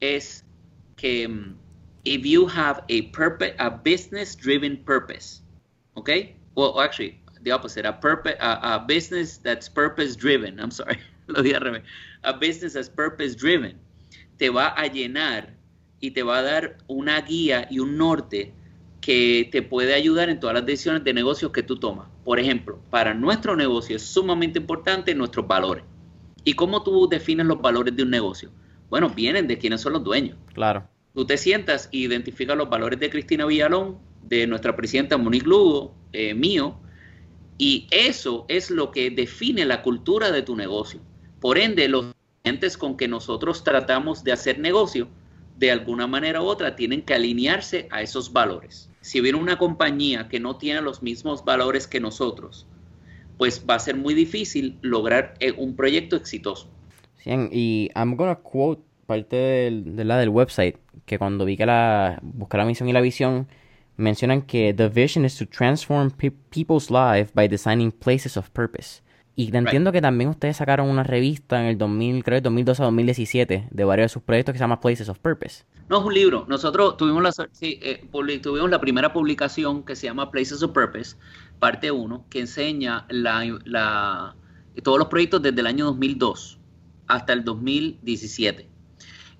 [0.00, 0.44] es
[0.96, 1.56] que um,
[2.04, 5.42] if you have a purpose, a business driven purpose,
[5.96, 6.36] okay?
[6.56, 10.98] Well, actually, the opposite, a, purpose, a, a business that's purpose driven, I'm sorry,
[11.28, 11.82] lo dije
[12.24, 13.78] a business that's purpose driven
[14.36, 15.54] te va a llenar
[16.00, 18.52] y te va a dar una guía y un norte
[19.00, 22.08] que te puede ayudar en todas las decisiones de negocios que tú tomas.
[22.24, 25.84] Por ejemplo, para nuestro negocio es sumamente importante nuestros valores.
[26.42, 28.50] ¿Y cómo tú defines los valores de un negocio?
[28.88, 30.36] Bueno, vienen de quienes son los dueños.
[30.52, 30.88] Claro.
[31.14, 35.94] Tú te sientas y identificas los valores de Cristina Villalón, de nuestra presidenta Monique Lugo,
[36.12, 36.78] eh, mío,
[37.58, 41.00] y eso es lo que define la cultura de tu negocio.
[41.40, 42.14] Por ende, los
[42.78, 45.08] con que nosotros tratamos de hacer negocio,
[45.56, 48.90] de alguna manera u otra, tienen que alinearse a esos valores.
[49.00, 52.66] Si viene una compañía que no tiene los mismos valores que nosotros,
[53.38, 56.68] pues va a ser muy difícil lograr eh, un proyecto exitoso.
[57.16, 60.76] Sí, y I'm gonna quote parte de la del website,
[61.06, 63.48] que cuando vi que la busqué la misión y la visión,
[63.96, 66.10] mencionan que the vision is to transform
[66.50, 69.02] people's lives by designing places of purpose.
[69.36, 73.68] Y entiendo que también ustedes sacaron una revista en el 2000, creo, 2012 a 2017,
[73.70, 75.64] de varios de sus proyectos que se llama Places of Purpose.
[75.88, 76.46] No, es un libro.
[76.48, 78.08] Nosotros tuvimos la, sí, eh,
[78.40, 81.16] tuvimos la primera publicación que se llama Places of Purpose,
[81.58, 84.36] parte 1, que enseña la, la,
[84.82, 86.60] todos los proyectos desde el año 2002
[87.08, 88.68] hasta el 2017.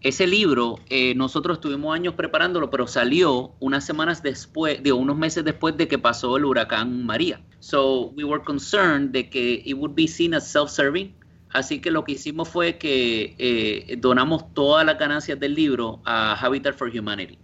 [0.05, 5.44] Ese libro, eh, nosotros estuvimos años preparándolo, pero salió unas semanas después, digo, unos meses
[5.44, 7.40] después de que pasó el huracán María.
[7.61, 11.14] So we were concerned de que it would be seen as self-serving.
[11.48, 16.34] Así que lo que hicimos fue que eh, donamos todas las ganancias del libro a
[16.34, 17.38] Habitat for Humanity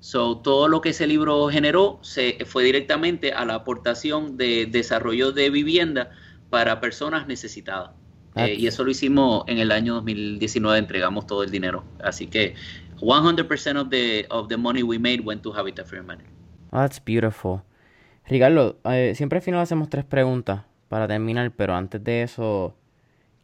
[0.00, 5.30] So, todo lo que ese libro generó se fue directamente a la aportación de desarrollo
[5.30, 6.10] de vivienda
[6.50, 8.01] para personas necesitadas.
[8.34, 11.84] Ah, eh, y eso lo hicimos en el año 2019, entregamos todo el dinero.
[12.02, 12.54] Así que
[13.00, 16.28] 100% of the, of the money we made went to Habitat for Humanity.
[16.70, 17.62] that's beautiful.
[18.26, 22.74] Ricardo, eh, siempre al final hacemos tres preguntas para terminar, pero antes de eso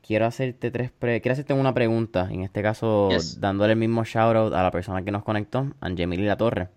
[0.02, 4.54] quiero hacerte tres quiero hacerte una pregunta, en este caso dándole el mismo shout out
[4.54, 6.68] a la persona que nos conectó, Angemili La Torre.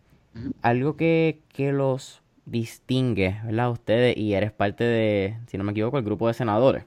[0.61, 3.71] Algo que, que los distingue, ¿verdad?
[3.71, 6.85] Ustedes y eres parte de, si no me equivoco, el grupo de senadores.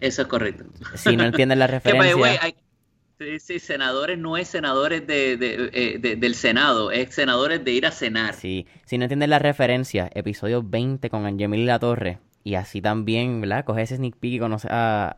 [0.00, 0.64] Eso es correcto.
[0.94, 2.54] Si no entienden la referencia.
[3.18, 7.86] sí, sí, senadores no es senadores de, de, eh, del Senado, es senadores de ir
[7.86, 8.34] a cenar.
[8.34, 13.40] Sí, si no entienden la referencia, episodio 20 con Angemili La Torre, y así también,
[13.40, 13.64] ¿verdad?
[13.64, 15.16] Coge ese sneak peek y conoce a,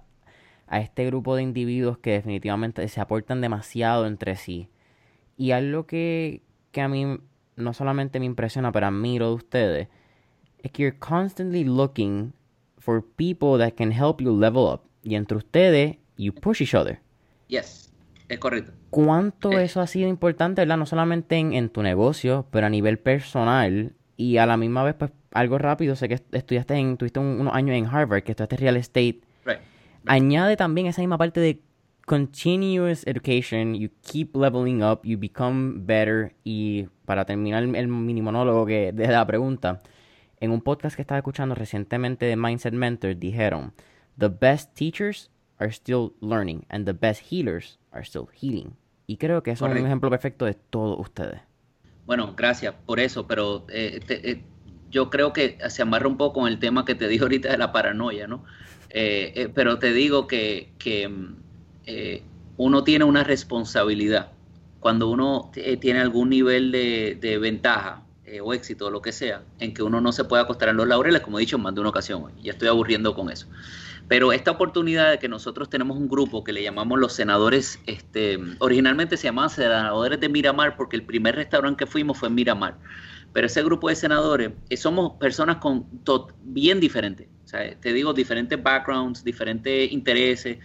[0.66, 4.68] a este grupo de individuos que definitivamente se aportan demasiado entre sí.
[5.36, 7.18] Y algo que, que a mí
[7.56, 9.88] no solamente me impresiona, pero admiro de ustedes,
[10.62, 12.32] es que you're constantly looking
[12.88, 14.80] for people that can help you level up.
[15.02, 17.00] Y entre ustedes, you push each other.
[17.48, 17.92] Yes,
[18.30, 18.72] es correcto.
[18.88, 19.64] ¿Cuánto eh.
[19.64, 20.78] eso ha sido importante, verdad?
[20.78, 23.92] No solamente en, en, tu negocio, pero a nivel personal.
[24.16, 25.96] Y a la misma vez, pues, algo rápido.
[25.96, 29.20] Sé que estudiaste en, tuviste unos años en Harvard, que estudiaste real estate.
[29.44, 29.60] Right
[30.06, 31.60] añade también esa misma parte de
[32.06, 36.34] continuous education, you keep leveling up, you become better.
[36.42, 39.80] Y para terminar el mini monólogo que, de la pregunta,
[40.40, 43.72] en un podcast que estaba escuchando recientemente de Mindset Mentor dijeron,
[44.18, 48.76] the best teachers are still learning and the best healers are still healing.
[49.06, 51.40] Y creo que eso es un ejemplo perfecto de todos ustedes.
[52.06, 54.42] Bueno, gracias por eso, pero eh, eh,
[54.90, 57.58] yo creo que se amarra un poco con el tema que te dije ahorita de
[57.58, 58.44] la paranoia, ¿no?
[58.90, 60.72] Eh, pero te digo que,
[61.86, 62.22] eh,
[62.56, 64.32] uno tiene una responsabilidad.
[64.80, 68.04] Cuando uno tiene algún nivel de, ventaja
[68.42, 70.86] o éxito o lo que sea, en que uno no se puede acostar en los
[70.86, 72.32] laureles, como he dicho en más de una ocasión hoy.
[72.42, 73.46] Ya estoy aburriendo con eso.
[74.08, 78.38] Pero esta oportunidad de que nosotros tenemos un grupo que le llamamos los senadores, este,
[78.58, 82.78] originalmente se llamaban senadores de Miramar porque el primer restaurante que fuimos fue Miramar.
[83.32, 85.86] Pero ese grupo de senadores somos personas con
[86.42, 90.58] bien diferentes o sea, te digo, diferentes backgrounds, diferentes intereses.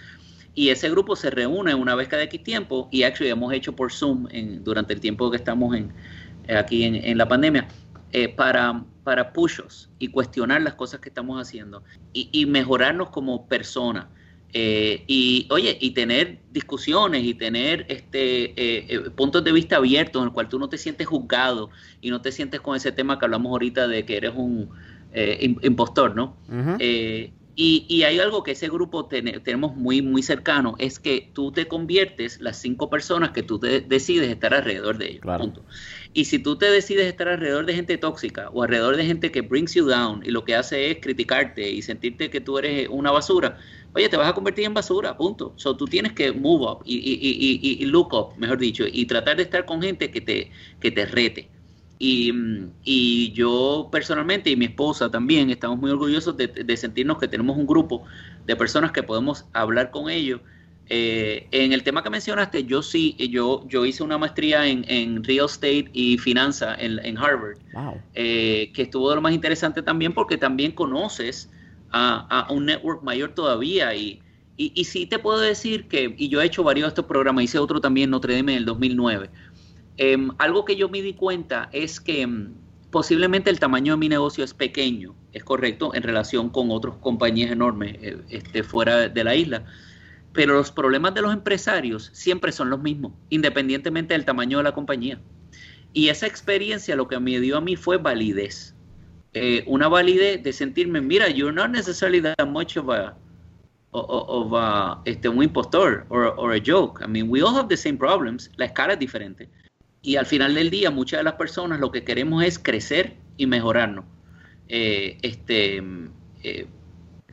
[0.54, 3.90] Y ese grupo se reúne una vez cada X tiempo y actually hemos hecho por
[3.90, 4.28] Zoom
[4.66, 5.94] durante el tiempo que estamos en,
[6.50, 7.68] aquí en, la pandemia
[8.12, 11.84] eh, para, para pushos y cuestionar las cosas que estamos haciendo
[12.14, 14.08] y, mejorarnos como personas.
[14.56, 20.28] Eh, y oye, y tener discusiones y tener este eh, puntos de vista abiertos en
[20.28, 21.72] el cual tú no te sientes juzgado
[22.02, 24.70] y no te sientes con ese tema que hablamos ahorita de que eres un,
[25.16, 26.36] eh, impostor, ¿no?
[26.80, 31.68] Eh, y, hay algo que ese grupo tenemos muy, muy cercano, es que tú te
[31.68, 35.22] conviertes las cinco personas que tú decides estar alrededor de ellos.
[35.38, 35.64] Punto.
[36.14, 39.42] Y si tú te decides estar alrededor de gente tóxica o alrededor de gente que
[39.42, 43.10] brings you down y lo que hace es criticarte y sentirte que tú eres una
[43.10, 43.58] basura,
[43.94, 45.54] oye, te vas a convertir en basura, punto.
[45.56, 49.38] So, tú tienes que move up y, y, y, look up, mejor dicho, y tratar
[49.38, 51.50] de estar con gente que te, que te rete.
[52.00, 57.66] Y, yo personalmente y mi esposa también estamos muy orgullosos de, sentirnos que tenemos un
[57.66, 58.04] grupo
[58.46, 60.42] de personas que podemos hablar con ellos.
[60.90, 65.46] Eh, en el tema que mencionaste, yo sí, yo, yo hice una maestría en, real
[65.46, 67.58] estate y finanza en, Harvard,
[68.14, 71.50] eh, que estuvo de lo más interesante también porque también conoces
[71.92, 74.22] a, un network mayor todavía y,
[74.58, 77.46] y, y, sí te puedo decir que, y yo he hecho varios de estos programas,
[77.46, 79.30] hice otro también en Notre Dame en el 2009,
[79.98, 82.54] Em, algo que yo me di cuenta es que em,
[82.90, 87.52] posiblemente el tamaño de mi negocio es pequeño, es correcto, en relación con otras compañías
[87.52, 89.66] enormes eh, este, fuera de la isla.
[90.34, 94.74] Pero los problemas de los empresarios siempre son los mismos, independientemente del tamaño de la
[94.74, 95.22] compañía.
[95.94, 98.76] Y esa experiencia lo que me dio a mí fue validez.
[99.34, 103.16] Eh, una validez de sentirme, mira, you're not necessarily that much of a,
[103.92, 107.04] of a, este, un impostor or, or a joke.
[107.04, 108.50] I mean, we all have the same problems.
[108.58, 109.50] La escala es diferente
[110.04, 113.48] y al final del día, muchas de las personas lo que queremos es crecer y
[113.48, 114.04] mejorarnos.
[114.68, 115.82] Eh, este,
[116.44, 116.68] eh,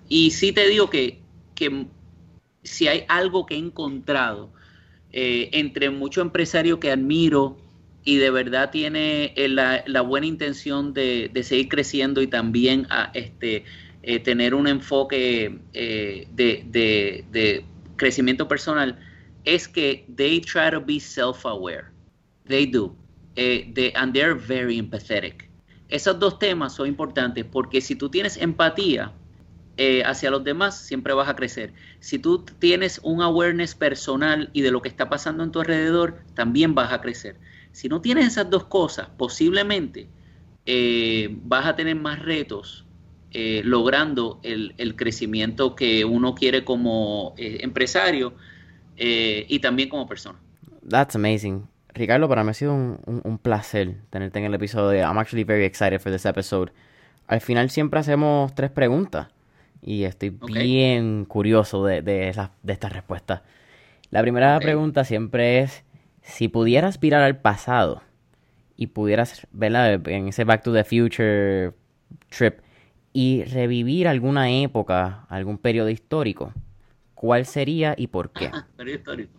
[0.09, 1.21] y sí te digo que,
[2.63, 4.53] si hay algo que he encontrado
[5.13, 7.57] eh, entre muchos empresarios que admiro
[8.05, 13.65] y de verdad tiene la, buena intención de, seguir creciendo y también a, este,
[14.25, 17.65] tener un enfoque de,
[17.97, 18.99] crecimiento personal,
[19.45, 21.93] es que they try to be self-aware.
[22.47, 22.97] They do.
[23.37, 25.49] Eh, they, and they're very empathetic.
[25.89, 29.13] Esos dos temas son importantes porque si tú tienes empatía
[29.83, 31.73] eh, hacia los demás, siempre vas a crecer.
[32.01, 36.19] Si tú tienes un awareness personal y de lo que está pasando en tu alrededor,
[36.35, 37.37] también vas a crecer.
[37.73, 40.11] Si no tienes esas dos cosas, posiblemente
[40.67, 42.85] eh, vas a tener más retos
[43.31, 48.35] eh, logrando el, crecimiento que uno quiere como empresario
[48.99, 50.39] y también como persona.
[50.87, 51.67] That's amazing.
[51.95, 55.01] Ricardo, para mí ha sido un, placer tenerte en el episodio.
[55.01, 56.71] I'm actually very excited for this episode.
[57.29, 59.29] Al final siempre hacemos tres preguntas
[59.83, 63.43] y estoy bien curioso de, de, de estas respuestas.
[64.11, 65.85] La primera pregunta siempre es,
[66.23, 68.03] si pudieras mirar al pasado
[68.77, 71.73] y pudieras verla en ese Back to the Future
[72.29, 72.61] trip
[73.13, 76.53] y revivir alguna época, algún periodo histórico,
[77.15, 78.51] ¿cuál sería y por qué?
[78.77, 79.33] periodo histórico.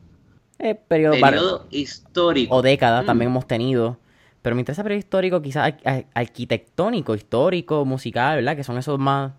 [0.59, 2.55] Eh, periodo, histórico.
[2.55, 3.05] O década mm.
[3.05, 3.97] también hemos tenido.
[4.41, 5.73] Pero me interesa periodo histórico, quizás
[6.13, 8.55] arquitectónico, histórico, musical, ¿verdad?
[8.55, 9.33] Que son esos más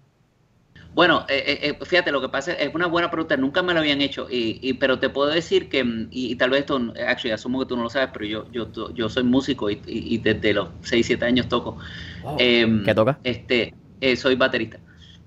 [0.94, 3.80] bueno, eh, eh, eh, fíjate, lo que pasa es una buena pregunta, nunca me lo
[3.80, 7.60] habían hecho, y, pero te puedo decir que, mm, y, tal vez esto, actually, asumo
[7.60, 11.06] que tú no lo sabes, pero yo yo, yo soy músico y, desde los 6,
[11.06, 11.78] 7 años toco.
[12.38, 13.18] Em, ¿Qué toca?
[13.24, 13.74] Este,
[14.16, 14.78] soy baterista.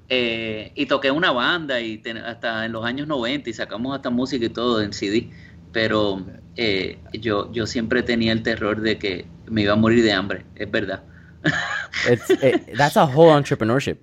[0.07, 4.49] y toqué una banda y hasta en los años 90 y sacamos hasta música y
[4.49, 5.32] todo en CD,
[5.72, 6.24] pero
[7.13, 10.70] yo, yo siempre tenía el terror de que me iba a morir de hambre, es
[10.70, 11.03] verdad.
[12.78, 13.97] that's a whole entrepreneurship.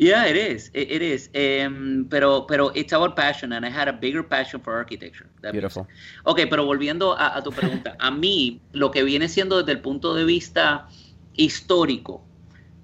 [0.00, 0.70] Yeah, it is.
[0.72, 1.28] It, is.
[1.34, 5.26] Um, pero, pero it's our passion, and I had a bigger passion for architecture.
[5.42, 5.86] Beautiful.
[6.24, 10.14] Ok, pero volviendo a, tu pregunta, a mí lo que viene siendo desde el punto
[10.14, 10.88] de vista
[11.34, 12.24] histórico,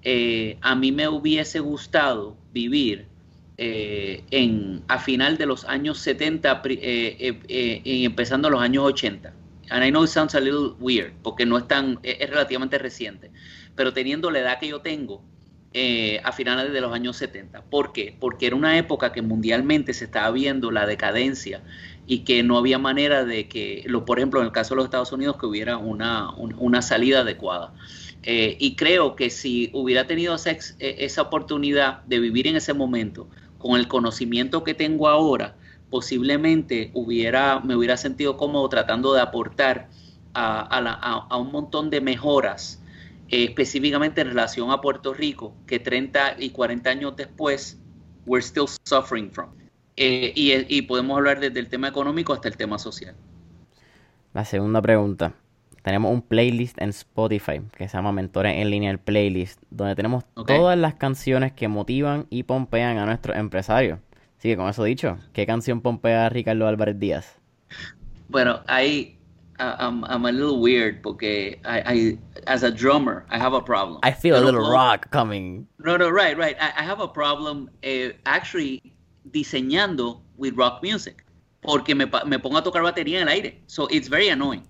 [0.03, 3.07] eh, a mí me hubiese gustado vivir
[3.57, 9.33] eh, en, a final de los años 70 eh, y empezando los años 80.
[9.71, 13.31] And I know it sounds a little weird, porque no es tan, es relativamente reciente,
[13.75, 15.23] pero teniendo la edad que yo tengo,
[15.79, 17.61] eh, a finales de los años 70.
[17.69, 18.15] ¿Por qué?
[18.19, 21.61] Porque era una época que mundialmente se estaba viendo la decadencia
[22.07, 24.85] y que no había manera de que, lo, por ejemplo, en el caso de los
[24.85, 27.75] Estados Unidos, que hubiera una, una salida adecuada.
[28.23, 32.73] Eh, y creo que si hubiera tenido esa, eh, esa oportunidad de vivir en ese
[32.73, 33.27] momento
[33.59, 35.57] con el conocimiento que tengo ahora,
[35.91, 39.89] posiblemente hubiera, me hubiera sentido cómodo tratando de aportar
[40.33, 42.81] a, a, a un montón de mejoras
[43.29, 47.79] eh, específicamente en relación a Puerto Rico, que 30 y 40 años después,
[48.25, 49.49] we're still suffering from.
[49.97, 53.15] Eh, y, podemos hablar desde el tema económico hasta el tema social.
[54.33, 55.33] La segunda pregunta.
[55.81, 60.25] Tenemos un playlist en Spotify que se llama Mentores en línea el playlist, donde tenemos
[60.45, 63.99] todas las canciones que motivan y pompean a nuestros empresarios.
[64.37, 67.39] Así que con eso dicho, ¿qué canción pompea Ricardo Álvarez Díaz?
[68.27, 69.16] Bueno, hay
[69.59, 73.99] I'm, I'm a little weird porque I, I, as a drummer, I have a problem.
[74.03, 75.67] I feel a little rock coming.
[75.79, 76.55] No, no, right, right.
[76.59, 78.81] I, I have a problem uh, actually
[79.31, 81.23] diseñando with rock music
[81.61, 83.61] porque me, me pongo a tocar batería en el aire.
[83.67, 84.63] So it's very annoying.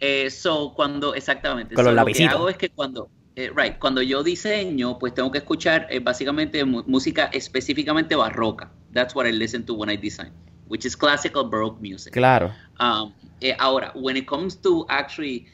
[0.00, 1.74] Eh, so cuando, exactamente.
[1.74, 5.30] Con so, Lo que hago es que cuando, eh, right, cuando yo diseño, pues tengo
[5.30, 8.70] que escuchar eh, básicamente música específicamente barroca.
[8.92, 10.32] That's what I listen to when I design,
[10.72, 12.14] which is classical baroque music.
[12.14, 12.50] Claro.
[12.80, 13.12] Um,
[13.42, 15.46] Eh, ahora, when it comes to actually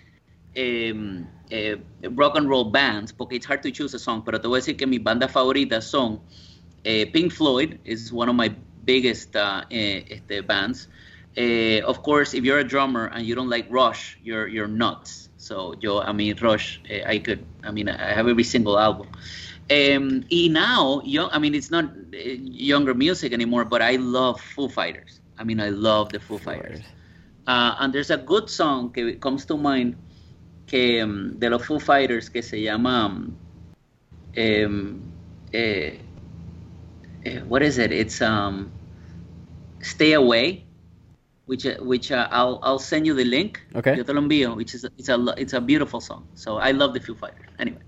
[0.56, 1.76] um, eh,
[2.10, 4.60] rock and roll bands, porque it's hard to choose a song, pero te voy a
[4.60, 6.20] decir que mis bandas favoritas son
[6.84, 8.54] eh, Pink Floyd, is one of my
[8.84, 10.88] biggest uh, eh, este, bands.
[11.36, 15.30] Eh, of course, if you're a drummer and you don't like Rush, you're you're nuts.
[15.38, 19.08] So, yo, I mean, Rush, eh, I could, I mean, I have every single album.
[19.70, 24.68] Um, y now, young, I mean, it's not younger music anymore, but I love Foo
[24.68, 25.20] Fighters.
[25.38, 26.80] I mean, I love the Foo, Fighters.
[27.46, 29.96] Uh, and there's a good song that comes to mind
[30.66, 33.36] que um, de los Foo Fighters que se llama um,
[35.52, 35.98] eh,
[37.24, 37.92] eh, what is it?
[37.92, 38.70] It's um,
[39.80, 40.64] Stay Away,
[41.46, 43.60] which uh, which uh, I'll I'll send you the link.
[43.74, 43.96] Okay.
[43.96, 46.26] Yo te lo envío, which is it's a it's a beautiful song.
[46.34, 47.46] So I love the Foo Fighters.
[47.58, 47.82] Anyway.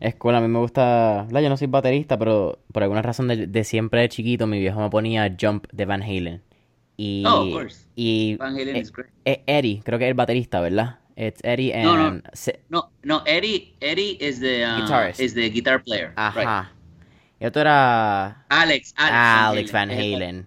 [0.00, 1.26] Escuela, a mí me gusta.
[1.30, 4.80] Yo no soy baterista, pero por alguna razón de, de siempre de chiquito mi viejo
[4.80, 6.42] me ponía Jump de Van Halen.
[6.96, 7.86] Y, oh, of course.
[7.94, 9.10] Y Van Halen e is great.
[9.24, 10.98] E Eddie, creo que es el baterista, ¿verdad?
[11.16, 11.84] It's Eddie and...
[11.84, 12.22] No, no,
[12.68, 15.20] no, no Eddie, Eddie is the, uh, Guitarist.
[15.20, 16.12] is the guitar player.
[16.16, 16.62] Ajá.
[16.62, 16.76] Right.
[17.40, 18.44] Y otro era...
[18.48, 20.46] Alex, Alex, Alex Van Halen.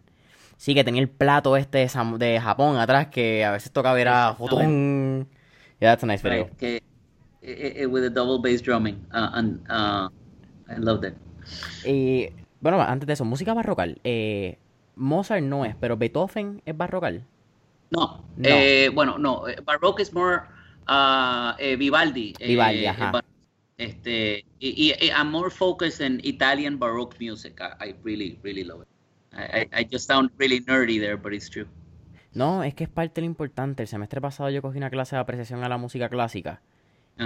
[0.58, 1.88] Sí, que tenía el plato este
[2.18, 5.28] de Japón atrás que a veces tocaba era fotón.
[5.80, 6.46] Yeah, that's a nice video.
[6.46, 6.58] Right.
[6.58, 6.84] Que,
[7.42, 9.06] it, it, with a double bass drumming.
[9.14, 10.10] Uh, and, uh,
[10.70, 11.14] I love that.
[11.86, 12.30] Y
[12.62, 14.00] bueno, antes de eso, música barrocal.
[14.04, 14.58] Eh,
[14.96, 17.26] Mozart no es, pero Beethoven es barrocal.
[17.92, 20.44] No, Eh, bueno, no, eh, Baroque es more
[20.88, 22.36] uh, eh, Vivaldi.
[22.40, 23.24] Eh, Vivaldi, ajá.
[23.78, 27.60] Este, y, y, I'm more focused in Italian Baroque music.
[27.62, 28.88] I, I really, really love it.
[29.32, 31.66] I, I, just sound really nerdy there, but it's true.
[32.34, 33.84] No, es que es parte de lo importante.
[33.84, 36.62] El semestre pasado yo cogí una clase de apreciación a la música clásica.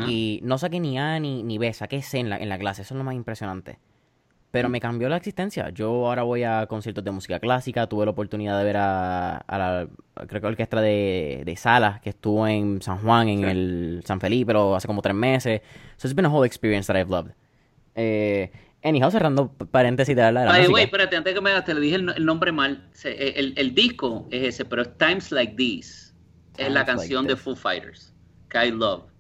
[0.08, 2.82] Y no saqué ni A ni, ni B, saqué C en la, en la clase.
[2.82, 3.78] Eso es lo más impresionante.
[4.54, 5.72] Pero me cambió la existencia.
[5.72, 7.88] Yo ahora voy a conciertos de música clásica.
[7.88, 9.88] Tuve la oportunidad de ver a, la,
[10.28, 14.46] creo que orquesta de, de Salas, que estuvo en San Juan, en el San Felipe,
[14.46, 15.62] pero hace como tres meses.
[15.98, 17.32] So it's been a whole experience that I've loved.
[17.96, 18.52] Eh,
[18.84, 21.82] anyhow, cerrando paréntesis de la, de la Ay, güey, espérate, antes que me te le
[21.82, 22.92] dije el, nombre mal.
[23.06, 26.14] Eh, el, el, disco es ese, pero es Times Like These.
[26.60, 28.14] Es la canción de Foo Fighters,
[28.50, 29.13] que I love.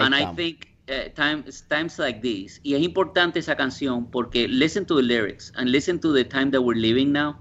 [0.00, 2.60] And I think uh, times, times like these.
[2.62, 6.50] Y es importante esa canción porque listen to the lyrics and listen to the time
[6.50, 7.38] that we're living now.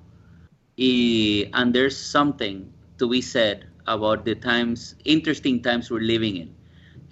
[0.78, 6.56] Y, and there's something to be said about the times, interesting times we're living in.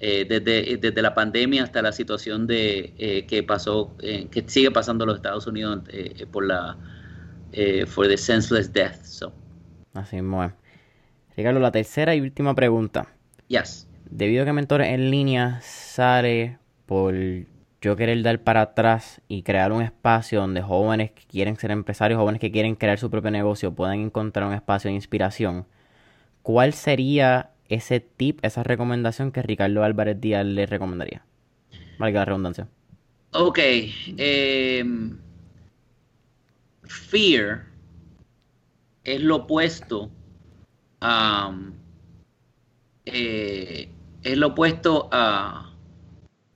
[0.02, 4.72] Eh, desde, desde, la pandemia hasta la situación de eh, que pasó, eh, que sigue
[4.72, 6.78] pasando en los Estados Unidos eh, por la
[7.88, 9.04] for the senseless death.
[9.04, 9.34] So.
[9.94, 10.24] Así es.
[11.36, 13.08] Ricardo, la tercera y última pregunta.
[13.48, 17.16] Yes debido a que Mentores en línea sale por
[17.82, 22.20] yo querer dar para atrás y crear un espacio donde jóvenes que quieren ser empresarios,
[22.20, 25.66] jóvenes que quieren crear su propio negocio, puedan encontrar un espacio de inspiración,
[26.42, 31.24] ¿cuál sería ese tip, esa recomendación que Ricardo Álvarez Díaz le recomendaría?
[32.00, 32.68] Valga la redundancia.
[33.32, 33.60] Ok.
[34.18, 35.18] Em,
[36.84, 37.66] fear
[39.04, 40.12] es lo opuesto
[41.00, 41.56] a...
[43.06, 43.90] Eh,
[44.24, 45.74] es lo opuesto a,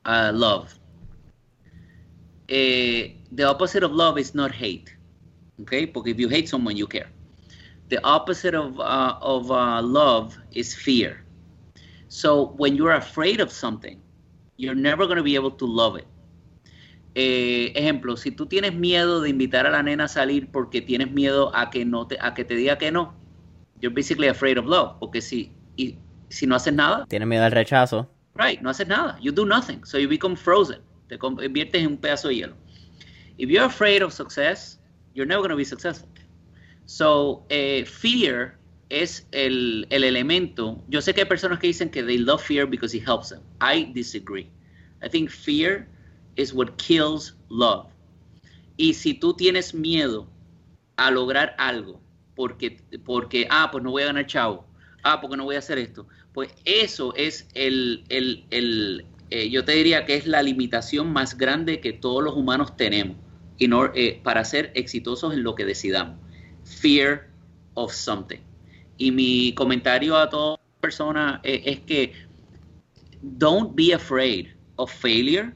[0.03, 0.73] a love.
[2.49, 4.93] Eh, the opposite of love is not hate.
[5.61, 5.85] Okay?
[5.85, 7.09] Porque if you hate someone, you care.
[7.89, 11.23] The opposite of, uh, of uh, love is fear.
[12.07, 14.01] So when you're afraid of something,
[14.57, 16.07] you're never going to be able to love it.
[17.15, 21.11] Eh, ejemplo, si tú tienes miedo de invitar a la nena a salir porque tienes
[21.11, 23.13] miedo a que no te, a que te diga que no,
[23.79, 24.97] you're basically afraid of love.
[24.99, 25.51] Porque si,
[26.33, 27.05] si no haces nada.
[27.07, 28.09] Tienes miedo al rechazo.
[28.35, 29.17] Right, no haces nada.
[29.21, 29.83] You do nothing.
[29.85, 30.81] So you become frozen.
[31.07, 32.55] Te conviertes en un pedazo de hielo.
[33.37, 34.79] If you're afraid of success,
[35.13, 36.09] you're never going to be successful.
[36.85, 38.57] So, eh, fear
[38.89, 40.81] es el, el, elemento.
[40.89, 43.41] Yo sé que hay personas que dicen que they love fear because it helps them.
[43.61, 44.49] I disagree.
[45.01, 45.87] I think fear
[46.35, 47.87] is what kills love.
[48.77, 50.27] Y si tú tienes miedo
[50.97, 52.01] a lograr algo
[52.35, 54.65] porque, porque ah, pues no voy a ganar chavo,
[55.03, 59.73] ah, porque no voy a hacer esto, pues eso es el, el, eh, yo te
[59.73, 63.17] diría que es la limitación más grande que todos los humanos tenemos
[63.59, 66.17] eh, para ser exitosos en lo que decidamos.
[66.65, 67.29] Fear
[67.75, 68.39] of something.
[68.97, 72.13] Y mi comentario a toda persona eh, es que
[73.21, 75.53] don't be afraid of failure,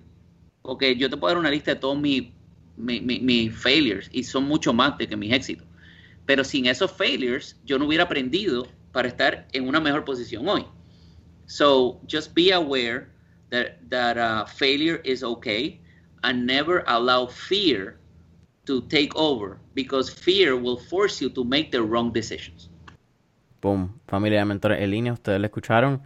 [0.61, 2.29] porque yo te puedo dar una lista de todos mis,
[2.77, 5.67] mis failures y son mucho más de que mis éxitos.
[6.25, 10.65] Pero sin esos failures, yo no hubiera aprendido para estar en una mejor posición hoy.
[11.45, 13.09] So just be aware
[13.49, 15.79] that, that uh, failure is okay
[16.23, 17.97] and never allow fear
[18.65, 22.69] to take over because fear will force you to make the wrong decisions.
[23.61, 26.01] Boom, familia de mentores en línea, ustedes lo escucharon.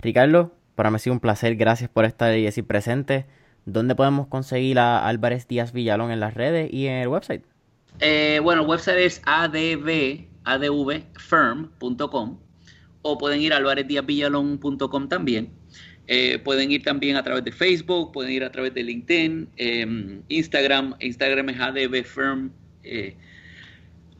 [0.00, 3.26] Ricardo, para mí ha sido un placer, gracias por estar ahí así presente.
[3.66, 7.44] ¿Dónde podemos conseguir a Álvarez Díaz Villalón en las redes y en el website?
[8.00, 12.38] Eh, bueno, el website es adv advfirm.com
[13.02, 15.50] o pueden ir a alvarezdiazvillalón.com también.
[16.06, 20.22] Eh, pueden ir también a través de Facebook, pueden ir a través de LinkedIn, em,
[20.28, 22.50] Instagram, Instagram es advfirm.
[22.82, 23.14] Eh.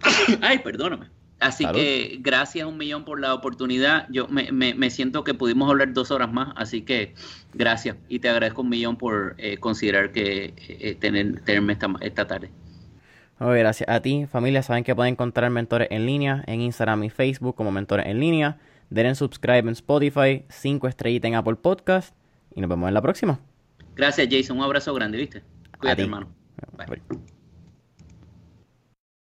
[0.42, 1.06] Ay, perdóname.
[1.40, 4.08] Así que gracias un millón por la oportunidad.
[4.10, 7.14] Yo me, siento que pudimos hablar dos horas más, así que
[7.54, 12.26] gracias y te agradezco un millón por eh, considerar que eh, tener, tenerme esta, esta
[12.26, 12.50] tarde
[13.38, 14.62] gracias a ti, familia.
[14.62, 18.58] Saben que pueden encontrar mentores en línea en Instagram y Facebook como mentores en línea.
[18.90, 22.14] Den subscribe en Spotify, 5 estrellitas en Apple Podcast
[22.54, 23.40] y nos vemos en la próxima.
[23.94, 24.58] Gracias, Jason.
[24.58, 25.42] Un abrazo grande, ¿viste?
[25.78, 26.28] Cuídate, hermano.
[26.76, 27.36] Bye.